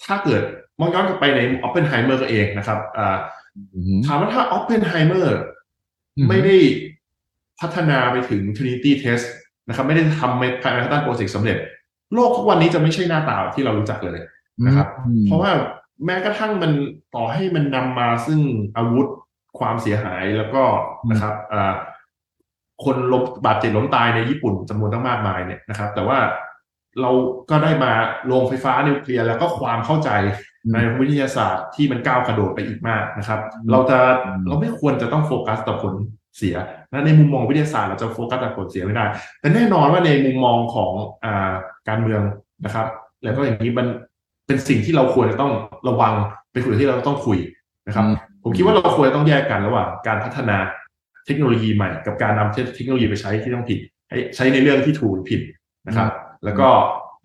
[0.04, 0.42] ถ้าเกิด
[0.80, 3.16] มองย้อนกลับไปในออปเพนไฮเมอร์ก็เองนะครับอ่า
[3.74, 5.36] อืมถามว่าถ้าออปเพนไฮเมอร์
[6.16, 6.56] อืมไม่ได้
[7.60, 9.26] พัฒนาไปถึง Trinity Test
[9.68, 11.58] นะครับ ไม่ได้ทำในแมนฮัตตันโปรเจกต์สำเร็จ
[12.14, 14.18] โลกทุกวันนี้จะไม่ใช่หน้าตาที่เรารู้จักเลย
[14.66, 15.50] นะครับอืมเพราะว่า
[16.04, 16.72] แม้กระทั่งมัน
[17.14, 18.40] ต่อให้มันนำมาซึ่ง
[18.76, 19.06] อาวุธ
[19.58, 20.62] ความเสียหายแล้วก็
[21.10, 21.74] นะครับอ่า
[22.84, 26.18] คนล้มบาดเจ็บล้มตายในญี่ปุ่นจำนวนตั้งมากมายเนี่ยนะครับ แต่ว่า
[27.00, 27.10] เรา
[27.50, 27.92] ก็ได้มา
[28.26, 30.10] โรงไฟฟ้านิวเคลียร์แล้วก็ความเข้าใจ
[30.72, 35.94] ในวิทยาศาสตร์ที่มันก้าวกระโดดไปอีกมากนะครับ เราจะอืมเราไม่ควรจะต้องโฟกัสต่อผล
[36.36, 36.56] เสีย
[36.90, 39.04] นะในมุมมองวิทยาศาสตร์เราจะโฟกัสแต่ผลเสียไม่ได้
[39.40, 40.92] แต่แน่นอนว่าในมุมมองของ
[41.24, 41.52] อ่า
[41.88, 42.22] การเมือง
[42.64, 42.86] นะครับ
[43.22, 43.86] แล้วก็อย่างนี้มัน
[44.46, 45.52] เป็นสิ่งที่เราควรจะต้อง
[45.88, 46.14] ระวัง
[46.52, 47.38] เป็นสิ่งที่เราต้องคุย
[47.86, 50.56] นะครับอืมผมคิดว่าเราควรจะต้องแยกกันระหว่างการพัฒนา
[51.26, 53.78] เทคโนโลยีใหม่ กับการนำเทคโนโลยีไปใช้ที่ต้องผิด
[54.08, 55.40] ให้ใช้ในเรื่องที่ถูกหรือผิด
[55.86, 56.08] นะครับ
[56.44, 56.68] แล้วก็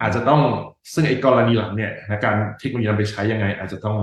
[0.01, 0.41] อาจจะต้อง
[0.93, 3.97] ซึ่งไอ้กรณีหลังเนี่ยนะการเทคโนโลยีนำไปใช้ยังไง อาจจะต้อง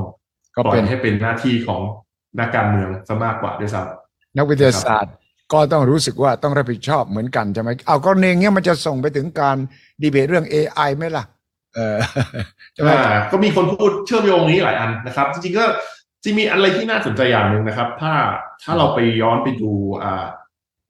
[0.56, 1.80] ก็ปล่อเป็ยนให้เป็นหน้าที่ของ
[2.38, 5.14] นักการเมืองซะมากกว่าด้วยซ้ำนักวิทยาศาสตร์
[5.52, 9.56] ก็ต้องรู้สึกว่าต้องรับผิดชอบเหมือนกันใช่ไหมเอากรณีอย่างเงี้ยมันจะส่งไปถึงการ
[10.02, 11.24] ดีเบตเรื่อง AI ไหมล่ะ
[11.76, 11.98] เออ
[12.74, 15.64] ใช่ไหมอ่าก็มีคนพูดเชื่อมโยงนี้หลายอันนะครับ จริงๆก็
[16.22, 18.12] จริงมีอะไรที่น่าสนใจอย่างหนึ่งนะครับ ถ้า
[18.62, 19.72] ถ้าเราไปย้อนไปดู
[20.04, 20.24] อ่า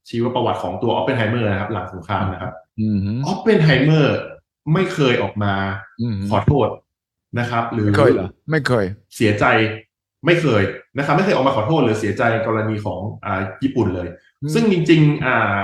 [0.09, 4.17] ชีวประวัติของตัวออปเพนไฮเมอร์นะครับ หลังสงครามนะครับอืมฮึออปเพนไฮเมอร์
[4.75, 5.55] ไม่เคยออกมา
[6.01, 6.69] อืมฮึขอโทษ
[7.39, 8.85] นะครับ หรือไม่เคยเหรอไม่เคย
[9.17, 9.45] เสียใจ
[10.27, 10.63] ไม่เคย
[10.97, 14.09] นะครับ ไม่เคยออกมาขอโทษหรือเสียใจกรณีของอ่าญี่ปุ่นเลย
[14.43, 15.57] อืมซึ่งจริง ๆ อ่า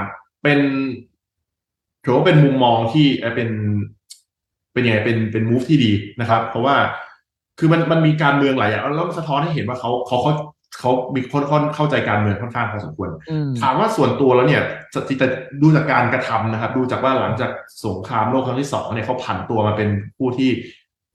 [0.42, 0.60] เป็น
[2.04, 3.50] ถือว่าเป็นมุมมองที่เอ่อเป็น
[4.72, 6.76] เป็นยังไงเป็นเป็น move ที่ดีนะครับ เพราะว่า
[7.58, 10.32] คือมันมันมีการเมืองหลายอย่างแล้วมันสะท้อนให้เห็นว่าเขาเขาเขา
[10.80, 14.62] เขามีค่อนค่อนเข้าใจการเมืองค่อนข้างพอสมควรอืมถามว่าส่วนตัวแล้วเนี่ย
[14.94, 15.28] จะจะ
[15.62, 17.50] ดูจากการกระทำนะครับ ดูจากว่าหลังจาก
[17.86, 20.50] สงครามโลกครั้งที่สองเนี่ยเขาผันตัวมาเป็นผู้ที่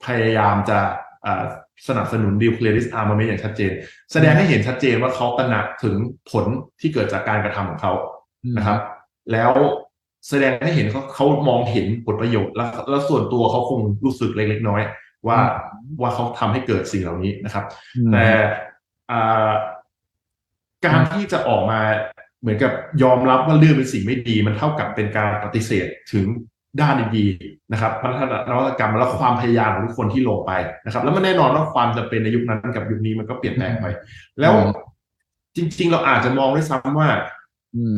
[0.05, 0.79] พยายามจะ
[1.25, 1.43] อ่า
[1.87, 3.71] สนับสนุน nuclear disarmament อย่างชัดเจน
[4.11, 5.95] แสดงให้เห็นชัดเจนว่าเขาตระหนักถึง
[6.31, 6.45] ผล
[6.81, 7.93] ที่เกิดจากการกระทำของเขา
[8.57, 8.79] นะครับ
[9.31, 9.51] แล้ว
[10.29, 15.39] แสดงให้เห็นเขาเขามองเห็นผลประโยชน์แล้วแล้วส่วนตัวเขาคงรู้สึกเล็กๆน้อยๆว่า
[16.01, 17.65] ว่าเขาทำให้เกิดสิ่งเหล่านี้นะครับ
[17.97, 18.27] อืมแต่
[19.11, 19.49] อ่า
[20.85, 21.79] การที่จะออกมา
[22.41, 22.71] เหมือนกับ
[23.03, 26.25] ยอมรับว่าเรื่องเป็นสิ่งไม่ดี มันเท่ากับเป็นการปฏิเสธถึง
[26.81, 30.51] ด้านดีๆนะครับพัฒนานวัตกรรมและความพยายามของทุกคนที่ลงไป
[30.85, 33.85] นะครับ แล้วมันแน่นอนว่าความจำเป็นในยุคนั้นกับยุคนี้มันก็เปลี่ยนแปลงไป
[34.39, 34.69] แล้วอืม
[35.55, 37.36] จริง ๆ เราอาจจะมองด้วยซ้ำว่าอืม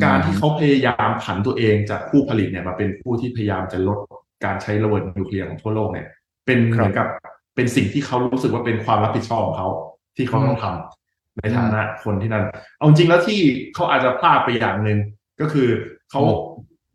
[0.04, 3.98] การที่เขาพยายามผันตัวเองจากผู้ผลิตเนี่ยมาเป็นผู้ที่พยายามจะลด
[4.44, 6.06] การใช้ระเบิดนิวเคลียร์ของทั่วโลกเนี่ย
[6.46, 7.06] เป็นเหมือนกับ
[7.54, 9.68] เป็นสิ่งที่เขารู้สึกว่าเป็นความรับผิดชอบของเขา
[10.16, 12.44] ที่เขาต้องทำในฐานะคนที่นั่น
[12.76, 13.40] เอาจริงแล้วที่
[13.74, 14.98] เขาอาจจะพลาดไปอย่างหนึ่ง
[15.40, 15.68] ก็คือ
[16.10, 16.22] เขา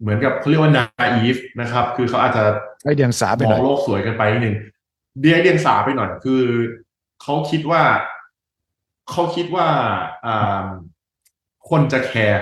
[0.01, 2.43] เหมือนกับเขาเรียกว่า naive นะครับ คือเขาอาจจะ
[2.83, 4.55] ไอเดียงสาไปหน่องโลกสวยกันไปนิดนึง
[5.19, 6.43] เดียเดียงสาไปหน่อย คือ
[7.21, 7.81] เขาคิดว่า
[9.11, 9.67] เขาคิดว่า
[10.25, 10.65] อ่า
[11.69, 12.41] คนจะแคร์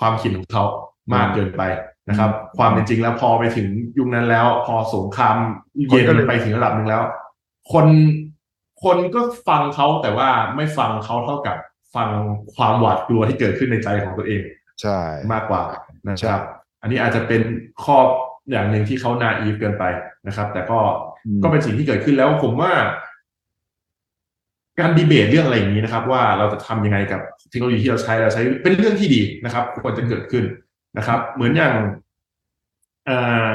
[0.00, 0.64] ความคิดของเขา
[1.14, 1.62] มากเกินไป
[2.08, 3.68] นะครับ ความเป็นจริงแล้วพอไปถึง
[3.98, 5.36] ยุคนั้นแล้ว พอสงคราม
[5.74, 7.02] เย็นคนก็เลยไปถึงระดับหนึ่งแล้ว
[7.72, 7.86] คน
[8.84, 11.56] คนก็ฟังเขาแต่ว่าไม่ฟังเขาเท่ากับ
[11.94, 12.08] ฟัง
[12.56, 14.42] ความหวาดกลัวที่เกิดขึ้นในใจของตัวเอง
[14.80, 14.98] ใช่
[15.32, 15.62] มากกว่า
[16.06, 16.42] นะใช่ครับ
[16.82, 17.42] อันนี้อาจจะเป็น
[17.84, 17.96] ข้อ
[18.50, 19.84] อย่างหนึ่งที่เขานาอีฟเกินไป
[20.26, 20.78] นะครับ แต่ก็
[21.26, 22.72] อืมก็เป็นสิ่งที่เกิดขึ้นแล้วผมว่า
[24.80, 27.20] การดีเบตเรื่องอะไรอย่างนี้นะครับ ว่าเราจะทำยังไงกับ
[27.50, 30.44] เทคโนโลยีที่เราใช้เราใช้เป็นเรื่องที่ดีนะครับควรจะเกิดขึ้น
[30.98, 31.74] นะครับ เหมือนอย่าง
[33.06, 33.48] เอ่อ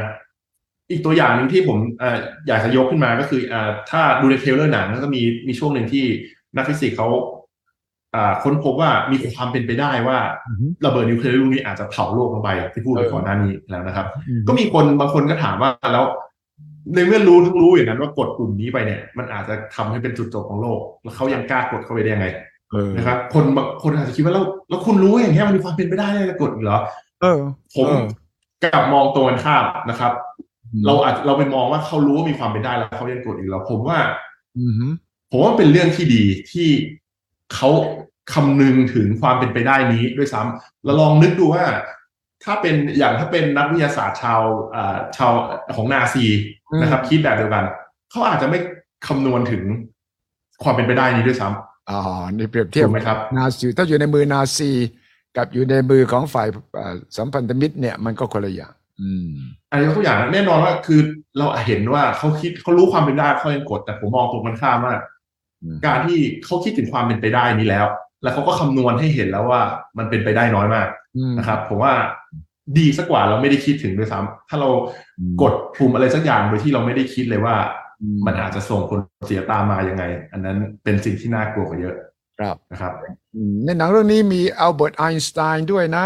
[0.92, 2.18] อีกตัวอย่างหนึ่งที่ผมเอ่อ
[2.48, 6.06] อยากจะยกขึ้นมาก็คืออ่าถ้าดูใน trailer หนังก็มีมีช่วงหนึ่งที่
[6.56, 7.08] นักฟิสิกส์เขา
[8.16, 10.18] อ่าค้นพบว่ามีความเป็นไปได้ว่า
[10.48, 16.06] อืมระเบิดนิวเคลียร์ลูกนี้อาจจะเผาโลกลงไปที่พูดไปเออก่อนหน้านี้แล้วนะครับอืมก็มีคนบางคนก็ถามว่าแล้ว
[16.94, 22.28] ในเมื่อรู้ทั้งรู้อย่างนั้นว่ากดปุ่มนี้ไปเนี่ย มันอาจจะทำให้เป็นจุดจบของโลก แล้วเขายังกล้ากดเข้าไปได้ยังไง
[22.72, 26.80] เออนะครับคนบางคนอาจจะคิดว่าแล้วแล้วคุณรู้อย่างเงี้ยมันมีความเป็นไปได้เลยจะกดอีกเหรอ
[27.22, 27.40] เออ
[27.76, 28.04] ผมเออ
[28.64, 30.14] กลับมองตรงกันข้ามนะครับ
[30.86, 33.98] เราอาจเราไปมองว่าเขารู้ว่ามีความเป็นได้แล้วเขายังกดอีกเหรอผมว่า
[34.58, 34.74] อืม
[35.32, 36.68] ผมว่าเป็นเรื่องที่ดีที่
[37.54, 37.70] เขา
[38.34, 41.64] คำนึงถึงความเป็นไปได้นี้ด้วยซ้ำแล้วลองนึกดูว่า
[42.44, 44.42] ถ้าเป็นอย่างถ้าเป็นนักวิทยาศาสตร์ชาว
[44.76, 45.32] อ่าชาว
[45.76, 46.26] ของนาซี
[46.82, 47.66] นะครับคิดแบบเดียวกัน
[48.10, 48.60] เขาอาจจะไม่
[49.08, 49.64] คำนวณถึง
[50.64, 51.48] ความเป็นไปได้นี้ด้วยซ้
[51.90, 52.00] อ๋อ
[52.32, 54.72] นี่เปรียบำเทียบถูกไหมครับนาซีถ้าอยู่ในมือนาซี
[55.38, 59.30] กับอยู่ในมือของฝ่ายเอ่อสัมพันธมิตรเนี่ยมันก็คนละอย่างอืม
[59.72, 61.02] อันนี้ยกตัวอย่างแน่นอนว่าคือ
[61.38, 64.96] เราเห็นว่าเขาคิดเขารู้ความเป็นได้เขายังกดแต่ผมมองตรงกันข้ามว่า
[65.64, 67.86] อืมการที่เขาคิดถึงความเป็นไปได้นี้แล้ว
[68.24, 69.62] แล้วเขาก็คำนวณให้เห็นแล้วว่า
[69.98, 71.94] มันเป็นไปได้น้อยมากอืมนะครับ ผมว่า
[72.78, 74.70] ดีสักกว่าเราไม่ได้คิดถึงด้วยซ้ำถ้าเรา
[75.20, 77.56] อืมกดปุ่มอะไรสักอย่างโดยที่เราไม่ได้คิดเลยว่า
[78.02, 81.96] อืมมันอาจจะส่งผลเสียตามมายังไง อันนั้นเป็นสิ่งที่น่ากลัวกว่าเยอะ
[82.40, 82.94] ครับนะครับ
[83.36, 86.06] อืมในหนังเรื่องนี้มีอัลเบิร์ตไอน์สไตน์ด้วยนะ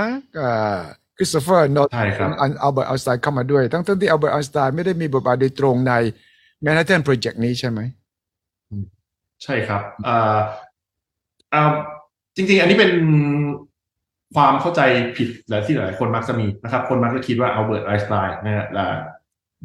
[1.18, 2.30] คริสโตเฟอร์โนใช่ครับ
[2.64, 5.94] อัลเบิร์ตไอน์สไตน์เข้ามาด้วยทั้งทั้งที่อัลเบิร์ตไอน์สไตน์ไม่ได้มีบทบาทโดยตรงใน
[6.66, 7.80] Manhattan Project นี้ใช่ไหม
[9.44, 10.38] ใช่ครับอ่า
[11.54, 11.64] อ่า
[12.36, 12.92] จริง ๆ อันนี้เป็น
[14.36, 14.82] ความเข้าใจ
[15.18, 18.96] ผิดหลายที่หลายคนมักจะมีนะครับ คนมักจะคิดว่าอัลเบิร์ตไอน์สไตน์นะฮะอ่า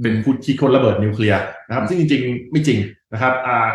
[0.03, 2.79] เป็นผู้คิดค้นระเบิดนิวเคลียร์นะครับ ซึ่งจริงๆ ไม่จริง
[3.12, 3.69] นะครับอ่า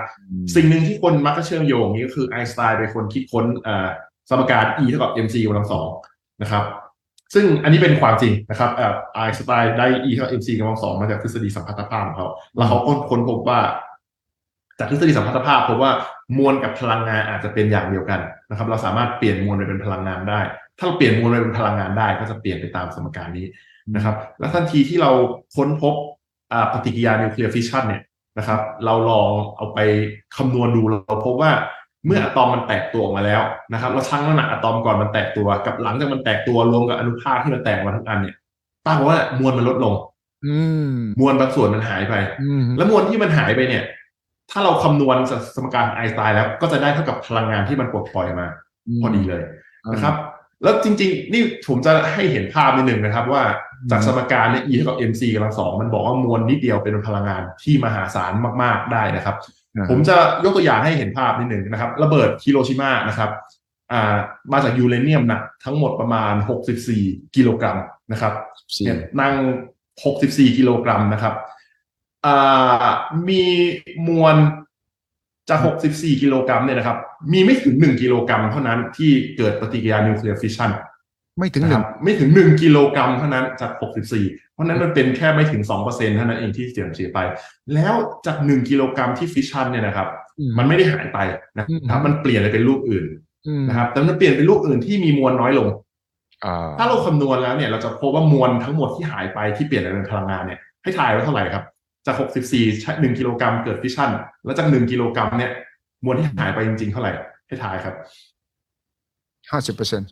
[0.56, 3.88] สิ่งหนึ่งที่คนมักจะเชื่อมโยงนี้ก็คือไอน์สไตน์เป็นคนคิดค้นอ่า
[4.30, 5.88] สมการ E เท่ากับ mc กำลังสอง
[6.41, 6.64] นะครับ
[7.34, 13.60] ซึ่งอันนี้เป็นความจริงนะครับอ่าไอน์สไตน์ได้ E เท่ากับ mc กำลังสองมาจากทฤษฎีสัมพัทธภาพของเขาแล้วเขาก็ค้นพบว่า
[14.80, 15.91] จากทฤษฎีสัมพัทธภาพพบว่า
[16.38, 18.20] มวลกับพลังงานอาจจะเป็นอย่างเดียวกัน
[18.50, 20.41] นะครับ เราสามารถเปลี่ยนมวลไปเป็นพลังงานได้
[20.78, 23.46] ถ้าเราเปลี่ยนมวลไปเป็นพลังงานได้ก็จะเปลี่ยนไปตามสมการนี้
[23.96, 25.12] นะครับ และทันทีที่เรา
[25.56, 25.94] ค้นพบ
[26.52, 28.02] อ่าปฏิกิริยานิวเคลียร์ฟิชชันเนี่ย
[28.38, 29.80] นะครับ เราลองเอาไป
[30.38, 31.52] คำนวณดูเราพบว่า
[32.06, 33.42] เมื่ออะตอมมันแตกตัวออกมาแล้ว
[33.74, 38.36] นะครับ เราชั่งน้ำหนักอะตอมก่อนมันแตกตัว กับหลังจากมันแตกตัวรวมกับอนุภาคที่มันแตกมาทั้งอันเนี่ย
[38.86, 39.94] ปรากฏว่ามวลมันลดลง
[40.46, 40.58] อื
[40.90, 43.84] มมวลบางส่วนมันหายไปอืมแล้วมวลที่มันหายไปเนี่ย
[44.52, 48.46] ถ้าเราคำนวณจากสมการไอน์สไตน์แล้วก็จะได้เท่ากับพลังงานที่มันปลดปล่อยมา
[49.02, 49.44] พอดีเลย
[49.94, 50.16] นะครับ
[50.64, 53.43] แล้วจริง ๆ นี่ผมจะให้เห็นภาพนิดหนึ่งนะครับ ว่า
[53.91, 59.36] จากสมการเนี่ย E เท่ากับ mc กำลังสองมันบอกว่ามวลนิดเดียวเป็นพลังงานที่มหาศาลมาก ๆได้นะครับ
[59.76, 63.30] อ่าผมจะยกตัวอย่างให้เห็นภาพนิดหนึ่งนะครับ ระเบิดฮิโรชิมานะครับ
[63.91, 64.16] อ่า
[64.53, 66.34] มาจากยูเรเนียมหนักทั้งหมดประมาณ
[66.86, 67.78] 64 กิโลกรัม
[68.11, 68.34] นะครับ
[68.76, 69.34] สี่เนี่ยนั่ง
[69.95, 71.34] 64 กิโลกรัมนะครับ
[72.26, 72.88] อ่า
[73.30, 73.43] มี
[74.07, 74.36] มวล
[75.50, 75.60] จาก
[75.91, 76.98] 64 กิโลกรัมเนี่ยนะครับ
[77.34, 80.72] มีไม่ถึง 1 กิโลกรัมเท่านั้นที่เกิดปฏิกิริยานิวเคลียร์ฟิชชัน
[81.39, 83.72] ไม่ถึงหนะคนึ่รังบไม่ถึง1กิโลกรัมเท่านั้นจาก
[84.14, 87.20] 64 เพราะฉะนั้นมันเป็นแค่ไม่ถึง2%เท่านั้นเองที่เสื่อมเสียไป
[87.74, 90.08] แล้วจาก1กิโลกรัมที่ฟิชชันเนี่ยนะครับ
[90.58, 91.20] มันไม่ได้หายไป
[91.56, 93.06] นะครับ มันเปลี่ยนไปเป็นรูปอื่น
[93.48, 95.68] อืมนะครับ แต่มันเปลี่ยนเป็นรูปอื่นที่มีมวลน้อยลง
[96.46, 101.64] อ่าถ้าเราคำนวณแล้วเนี่ย เราจะพบว่ามวลทั้งหมดที่หายไปที่เปลี่ยนไปเป็นพลังงานเนี่ยให้ทายว่าเท่าไหร่ครับ
[102.06, 102.16] จาก
[102.49, 104.10] 64ใช้1กิโลกรัมเกิดฟิชชัน
[104.45, 105.51] แล้วจาก 1 กิโลกรัมเนี่ย
[106.06, 107.12] มวลที่หายไปจริง ๆ เท่าไหร่
[107.47, 107.95] ให้ทายครับ
[109.51, 110.10] ห้าสิบเปอร์เซ็นต์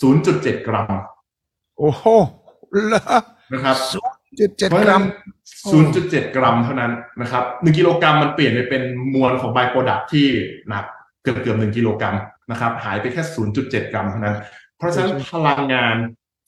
[0.00, 0.92] 0.7 กรัม
[1.78, 2.04] โอ้โห
[2.86, 3.02] เหรอ
[3.52, 5.04] นะครับศูนย์จุดเจ็ดกรัมเพราะฉะรันั้น
[6.28, 8.82] 0.7 กรัมเท่านั้นนะครับ 1 กิโลกรัมมันเปลี่ยนไปเป็น
[9.14, 10.26] มวลของ byproduct ที่
[10.68, 10.84] หนัก
[11.22, 12.14] เกือบเกือบ1กิโลกรัม
[12.50, 13.22] นะครับ หายไปแค่
[13.58, 14.36] 0.7 กรัมเท่านั้น
[14.76, 15.94] เพราะฉะนั้นพลังงาน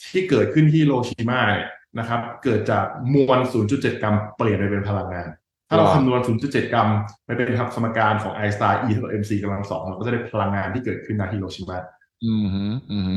[0.09, 1.69] ที่เกิดขึ้นที่ฮิโรชิมาเนี่ย
[1.99, 2.85] นะครับ เกิดจาก
[3.15, 3.39] มวล
[3.71, 5.29] 0.7 กรัมเปลี่ยนไปเป็นพลังงาน
[5.69, 6.89] ถ้าเราคำนวณ 0.7 กรัม
[7.25, 11.79] ไปเป็นสมการของไอน์สไตน์ E เท่ากับ mc กำลังสองเราก็จะได้พลังงานที่เกิดขึ้นณฮิโรชิมา
[12.25, 13.15] อืมฮึอืมฮึ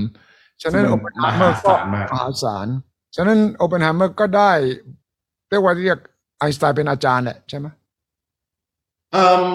[0.61, 2.67] ฉะนั้นซึ่งมันโอเปนไฮเมอร์ก็มหาศาลมากมหาศาล
[3.15, 4.51] ฉะนั้นโอเปนไฮเมอร์ก็ได้
[5.49, 5.97] เรียกว่าเรียก
[6.39, 7.67] ไอน์สไตน์เป็นอาจารย์แหละใช่ไหม
[9.13, 9.45] เอ่ม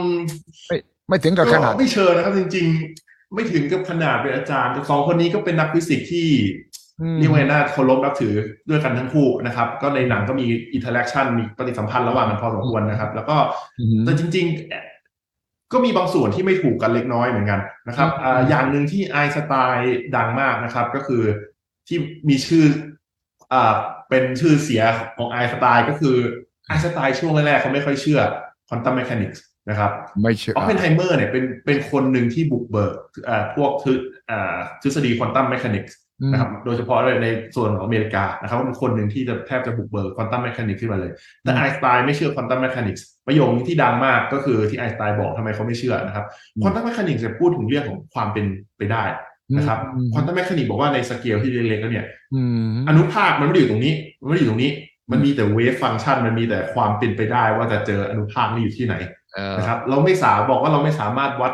[0.66, 0.76] ไม่
[1.08, 2.66] ไม่ถึงกับขนาดก็ไม่เชิงนะครับจริง
[3.00, 6.28] ๆ ไม่ถึงกับขนาดเป็นอาจารย์แต่สองคนนี้ก็เป็นนักฟิสิกส์ที่
[7.00, 8.34] อืมเรียกว่าน่าเคารพนับถือ
[8.68, 13.36] ด้วยกันทั้งคู่นะครับ ก็ในหนังก็มี interaction มีปฏิสัมพันธ์ระหว่างกันพอสมควรนะครับ แล้วก็
[13.78, 14.46] อืมฮึแต่จริง
[15.10, 21.22] ๆ ก็มีบางส่วนที่ไม่ถูกกันเล็กน้อยเหมือนกันนะครับอืมอ่าอย่างหนึ่งที่ไอน์สไตน์ดังมากนะครับ ก็คือ
[21.88, 22.64] ที่มีชื่อ
[23.52, 23.74] อ่า
[24.08, 24.82] เป็นชื่อเสีย
[25.16, 26.16] ของไอน์สไตน์ก็คือ
[26.66, 28.20] ไอน์สไตน์ช่วงแรกๆเขาไม่ค่อยเชื่อ
[28.68, 29.90] quantum mechanics นะครับ
[30.22, 32.96] ไม่เชื่อออปเพนไฮเมอร์เนี่ยเป็นเป็นคนหนึ่งที่บุกเบิก
[33.28, 33.92] อ่าพวกทฤ
[34.30, 41.10] อ่าทฤษฎี quantum mechanics อืม นะครับโดยเฉพาะในส่วนของอเมริกานะครับเป็นคนหนึ่งที่จะแทบจะบุกเบิก quantum mechanics ขึ้นมาเลย
[41.42, 48.44] แต่อืมไอน์สไตน์ไม่เชื่อ quantum mechanics ประโยคที่ดังมากก็คือที่ไอน์สไตน์บอกทำไมเขาไม่เชื่อนะครับอืม quantum mechanics จะพูดถึงเรื่องของความเป็น
[48.78, 49.04] ไปได้
[49.56, 52.42] นะครับอืม quantum mechanics บอกว่าในสเกลที่เล็กๆแล้วเนี่ยอื
[52.72, 54.72] มอนุภาคมันไม่ได้อยู่ตรงนี้ มันไม่ได้อยู่ตรงนี้
[55.10, 58.94] มันมีแต่ wave function มันมีแต่ความเป็นไปได้ว่าจะเจออนุภาคนี่อยู่ที่ไหน
[59.34, 61.52] เออนะครับเราไม่สามารถบอกว่าเราไม่สามารถวัด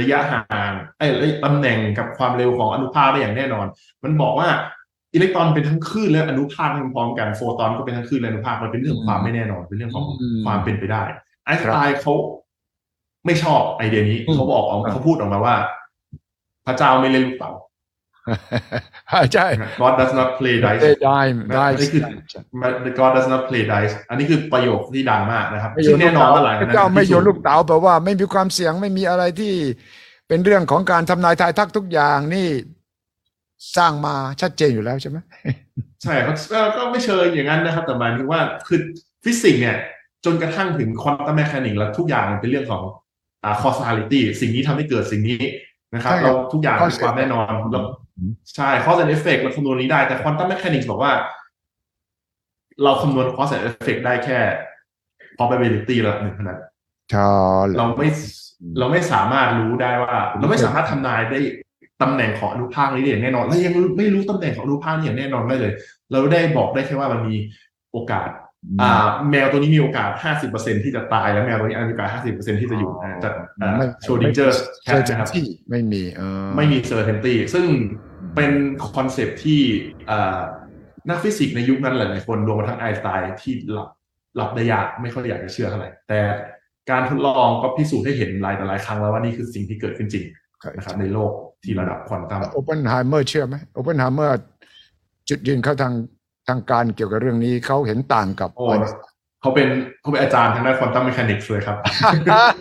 [0.00, 3.66] ระยะห่างไอ้ยตำแหน่งกับความเร็วของอนุภาคได้อย่างแน่นอน
[4.04, 4.48] มันบอกว่า
[5.14, 10.04] อิเล็กตรอนเป็นทั้งคลื่นและอนุภาคพร้อมๆกันโฟตอนก็เป็นทั้งคลื่นและอนุภาคมันเป็นเรื่องของความไม่แน่นอน เป็นเรื่องของ
[10.44, 11.02] ความเป็นไปได้
[11.44, 12.14] ไอน์สไตน์เขา
[13.26, 15.54] ไม่ชอบไอเดียนี้เขาบอกออกเขาพูดออกมาว่า
[16.66, 17.52] พระเจ้าไม่เล่นลูกเต๋า
[19.34, 19.46] ใช่
[19.82, 21.20] God does not play ได้ dice ได้
[21.56, 22.02] ได้นี่คือ
[22.84, 29.52] The God does not play dice อันนี้คือประโยคที่ดังมากนะครับไม่โยซึ่งนลูแน่กนอนเต๋าว่าหลังพจากระนั้นเจ้าไม่โยนพิสูจลูกเต๋าแปลว่าไม่มีความเสี่ยงไม่มีอะไรที่
[30.28, 32.48] เป็นเรื่องของการทำนายทายทักทุกอย่างนี่
[33.76, 35.18] สร้างมาชัดเจนอยู่แล้วใช่ไหม
[36.02, 38.80] ใช่ครับเอ่อก็ไม่เชิงอย่างนั้นนะครับ แต่หมายถึงว่าคือ
[39.24, 39.76] ฟิสิกส์เนี่ย
[40.24, 42.82] จนกระทั่งถึง quantum mechanics แล้วทุกอย่างมันเป็นเรื่องของ
[43.44, 45.40] อ่า causality สิ่งนี้ทำให้เกิดสิ่งนี้
[45.94, 47.80] นะครับใช่ครับเราทุกอย่างเป็นความแน่นอนเรา
[48.56, 51.12] ใช่ cause and effect เราคำนวณนี้ได้แต่ quantum mechanics บอกว่า
[52.82, 54.38] เราคำนวณ cause and effect ได้แค่
[55.36, 56.60] probability ระดับหนึ่งเท่านั้น
[57.10, 57.32] ใช่
[57.78, 58.08] เราไม่
[58.78, 61.40] เราไม่สามารถรู้ได้ว่า เราไม่สามารถทำนายได้
[62.02, 65.72] ตำแหน่งของอนุภาคนี้ได้อย่างแน่นอนเรายังไม่รู้ตำแหน่งของอนุภาคนี้อย่างแน่นอนได้เลย
[66.10, 67.36] เราได้บอกได้แค่ว่ามันมี
[67.92, 68.41] โอกาสอ่า
[69.30, 70.10] แมวตัวนี้มีโอกาส
[70.44, 73.32] 50%ที่จะตายแล้วแมวตัวนี้มีโอกาส 50%ที่จะอยู่นะจาก
[73.78, 74.54] แมวชเรอดิงเงอร์
[74.84, 77.66] เจอจากที่ไม่มีเออไม่มี certainty ซึ่ง
[78.36, 78.52] เป็น
[78.96, 79.60] คอนเซปต์ที่
[80.10, 80.40] อ่า
[81.10, 83.88] นักฟิสิกส์ในยุคนั้นหลายๆคนรวมทั้งไอน์สไตน์ที่หลับ
[84.36, 86.20] หลับได้ยากไม่ค่อยอยากจะเชื่อเท่าไหร่แต่
[86.90, 90.24] การทดลองก็พิสูจน์ให้เห็นหลายต่อหลายครั้งแล้วว่านี่คือสิ่งที่เกิดขึ้นจริง
[90.76, 91.30] นะครับในโลก
[91.64, 94.38] ที่ระดับควอนตัมออปเพนไฮเมอร์เชื่อไหมออปเพนไฮเมอร์
[95.28, 95.92] จุดยืนเขาทาง
[96.48, 98.66] ทางการเกี่ยวกับเรื่องนี้เขาเห็นต่างกับโอ้
[99.42, 99.68] เขาเป็น
[100.00, 101.76] เขาเป็นอาจารย์ทางด้าน quantum mechanics เลยครับ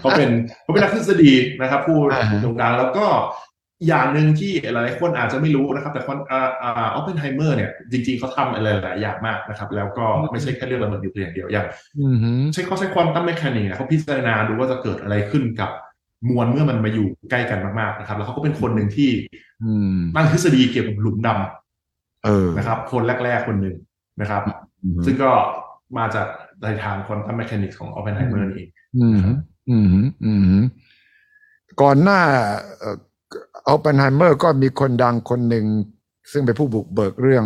[0.01, 0.29] เขาเป็น
[0.63, 3.05] เขาเป็นนักทฤษฎีนะครับผู้อ่าฮะโด่งดังแล้วก็
[3.87, 11.67] อย่างหนึ่งที่หลายๆคนอาจจะไม่รู้นะครับ แต่คนอ่าอ่าออปเพนไฮเมอร์เนี่ยจริงๆเขาทำอะไรหลายอย่างมากนะครับ แล้วก็ไม่ใช่แค่เรื่องระเบิดนิวเคลียร์อย่างเดียวอย่าง
[11.99, 15.69] อืมฮึใช้เขาใช้ quantum mechanics เขาพิจารณาดูว่าจะเกิดอะไรขึ้นกับ
[16.29, 19.09] มวลเมื่อมันมาอยู่ใกล้กันมากๆนะครับ แล้วเขาก็เป็นคนหนึ่งที่
[19.63, 21.60] อืมตั้งทฤษฎีเกี่ยวกับหลุมดำเออ
[22.57, 23.75] นะครับ คนแรก ๆ คนหนึ่ง
[24.21, 24.41] นะครับ
[24.83, 25.31] อืมฮึซึ่งก็
[25.97, 26.27] มาจาก
[26.63, 29.31] ในทาง quantum mechanics ของออปเพนไฮเมอร์นี่เองอืมฮึ
[29.69, 30.59] อืมฮึอืมฮึ
[31.81, 32.19] ก่อนหน้า
[32.79, 32.97] เอ่อ
[33.65, 35.65] ออปเพนไฮเมอร์ก็มีคนดังคนหนึ่ง
[36.31, 37.45] ซึ่งเป็นผู้บุกเบิกเรื่อง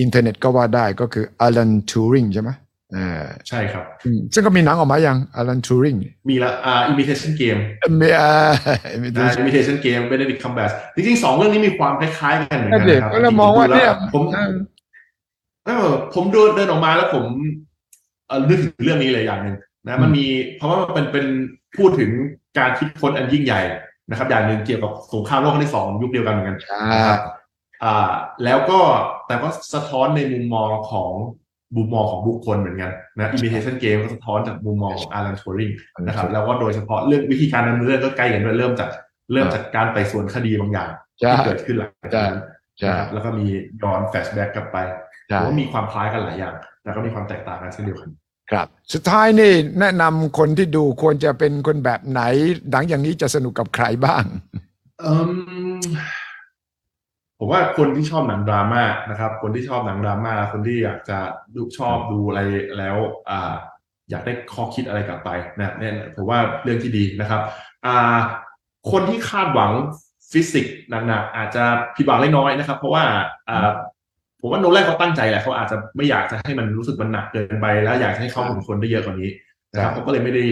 [0.00, 5.96] อินเทอร์เน็ตก็ว่าได้ก็คืออลันทูริงใช่ไหมเออใช่ครับอืมซึ่งก็มีหนังออกมาอย่างอลันทูริง
[6.28, 7.60] มีละอ่า imitation game
[8.00, 8.30] มีอ่า
[9.02, 14.22] มีดูอ่า imitation game Benedict Cumberbatch จริงๆสองเรื่องนี้มีความคล้ายๆกันเหมือนนั่กันนเด็กนะครับก็เลยมองว่าเนี่ยผม
[15.66, 17.24] เออผมเดินเดินออกมาแล้วผม
[18.28, 20.26] เอ่อนึกถึงเรื่องนี้เลยอย่างหนึ่งนะมันมี
[20.56, 21.26] เพราะว่ามันเป็นเป็น
[21.76, 22.10] พูดถึง
[22.58, 23.60] การคิดค้นอันยิ่งใหญ่
[24.10, 27.20] นะครับ อย่างหนึ่งเกี่ยวกับสงครามโลกครั้งที่สองยุคเดียวกันเหมือนกันอ่านะครับ
[27.84, 28.12] อ่า
[28.44, 28.80] แล้วก็
[29.26, 31.10] แต่ก็สะท้อนในมุมมองของ
[31.76, 35.70] มุมมองของบุคคลเหมือนกันนะ imitation game ก็สะท้อนจากมุมมองของอารันทูริง
[36.02, 38.90] นะครับ แล้วก็โดยเฉพาะเรื่องวิธีการดำเนินเรื่องก็ใกล้กันด้วยเริ่มจาก
[39.32, 42.40] เริ่มจากการไต่สวนคดีบางอย่างใช่ที่เกิดขึ้นหลังจากนั้น
[42.78, 43.46] ใช่นะครับแล้วก็มี
[43.82, 44.76] ย้อนแฟลชแบ็กกลับไป
[45.28, 46.54] ใช่ผมว่ามีความคล้ายกันหลายอย่าง
[46.84, 48.10] แล้วก็มีความแตกต่างกันเช่นเดียวกัน
[48.50, 52.22] ครับ สุดท้ายนี่แนะนำคนที่ดูควรจะเป็นคนแบบไหน
[52.70, 54.24] หนังอย่างนี้จะสนุกกับใครบ้าง
[55.00, 55.30] เอิ่ม
[57.44, 61.18] ผมว่าคนที่ชอบหนังดราม่านะครับ คนที่ชอบหนังดราม่าคนที่อยากจะ
[61.56, 62.40] ดูชอบดูอะไร
[62.78, 62.96] แล้ว
[63.30, 63.52] อ่า
[64.10, 67.40] อยากได้ข้อคิดอะไรกลับไปนะเนี่ยผมว่าเรื่องที่ดีนะครับ
[67.86, 68.16] อ่า
[68.90, 69.70] คนที่คาดหวัง
[70.32, 70.76] ฟิสิกส์
[71.08, 71.64] หนักๆอาจจะ
[71.96, 73.04] ผิดหวังเล็กน้อยนะครับ เพราะว่า
[73.48, 73.70] อ่า
[74.40, 79.30] ผมว่าโนแลนเขาตั้งใจแหละเขาอาจจะไม่อยากจะให้มันรู้สึกมันหนักเกินไป แล้วอยากให้เข้าถึงคนได้เยอะกว่านี้
[79.72, 80.44] นะครับเขาก็เลยไม่ได้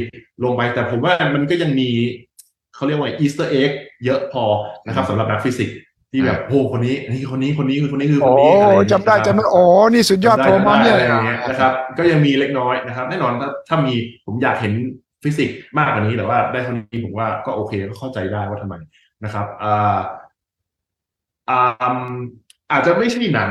[0.44, 1.88] ลงไปแต่ผมว่ามันก็ยังมี
[2.74, 3.70] เขาเรียกว่า Easter egg
[4.04, 4.44] เยอะพอ
[4.86, 5.76] นะครับสำหรับนักฟิสิกส์
[6.12, 13.94] ที่แบบโอ้คนนี้นี่คนนี้คนนี้คือคนนี้คือคโอ้นนี้อะไรอย่างเงี้ยจำได้นะครับจำได้โอ้นี่สุดยอดได้โทรมาได้เนี่ยอะไรอย่างเงี้ยนะครับ ก็ยังมีเล็กน้อยนะครับ แน่นอนถ้าถ้ามี
[14.26, 14.72] ผมอยากเห็น
[15.22, 18.74] ฟิสิกส์มากกว่านี้แต่ว่าได้เท่านี้ผมว่าก็โอเคก็เข้าใจได้ว่าทำไม
[19.24, 19.98] นะครับอ่า
[21.50, 21.98] อ่า
[22.72, 23.50] อาจจะไม่ใช่หนัง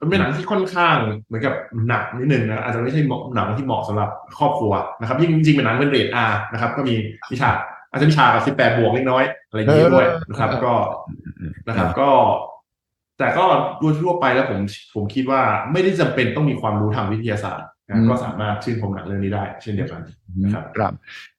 [0.00, 0.96] มันเป็นหนังที่ค่อนข้าง
[1.26, 1.54] เหมือนกับ
[1.88, 6.94] หนักนิดนึงนะอาจจะไม่ใช่เหมาะหนังที่เหมาะสำหรับครอบครัวนะครับยิ่งจริงๆเป็นหนังเป็นเรทอาร์นะครับ ก็มี
[7.30, 7.56] มีฉาก
[7.90, 10.74] อาจจะมีฉากกับสิบแปดบวกเล็กน้อยอะไรอย่างเงี้ยด้วยนะครับ ก็
[11.66, 12.10] นะครับ ก็
[13.18, 13.44] แต่ก็
[13.78, 14.60] โดยทั่วไปแล้วผม
[14.94, 15.40] ผมคิดว่า
[15.72, 20.00] ไม่ได้จำเป็นต้องมีความรู้ทางวิทยาศาสตร์อืนะมก็สามารถชื่นชมหนังเรื่องนี้ได้ เช่นเดียวกัน
[20.54, 20.92] ครับครับ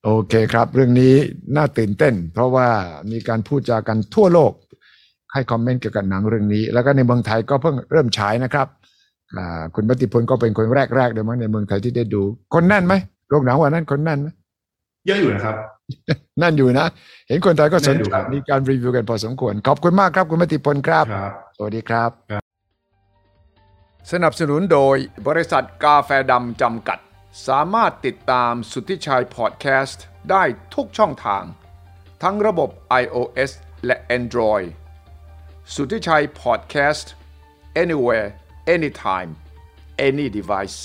[0.04, 1.14] โอเคครับ เรื่องนี้
[1.56, 2.68] น่าตื่นเต้น เพราะว่า
[3.12, 4.54] มีการพูดจากันทั่วโลก
[5.34, 8.68] ให้คอมเมนต์เกี่ยวกับหนังเรื่องนี้ แล้วก็ในเมืองไทยก็เพิ่งเริ่มฉายนะครับ
[9.38, 12.22] อ่าคุณปฏิพลก็เป็นคนแรกๆเลยมั้งในเมืองไทยที่ได้ดู
[12.54, 12.94] คนแน่นไหม
[13.30, 14.28] โรงหนังวันนั้นคนแน่นไหม
[15.06, 15.56] เยอะอยู่นะครับ
[16.42, 16.88] นั่นอยู่นะ
[17.28, 22.44] เห็นคนไทยก็สนแน่นอยู่ใจครับมีการรีวิวกันพอสมควร ขอบคุณมากครับคุณมติพลครับครับสวัสดีครับครับ
[24.12, 24.98] สนับสนุนโดย
[25.28, 27.00] บริษัทกาแฟดำจำกัด
[27.48, 30.44] สามารถติดตามสุทธิชัยพอดแคสต์ได้
[30.76, 31.44] ทุกช่องทาง
[32.24, 32.70] ทั้งระบบ
[33.02, 33.52] iOS
[33.86, 34.68] และ Android
[35.76, 37.12] สุทธิชัยพอดแคสต์
[37.84, 38.28] anywhere
[38.76, 39.32] anytime
[40.08, 40.80] any device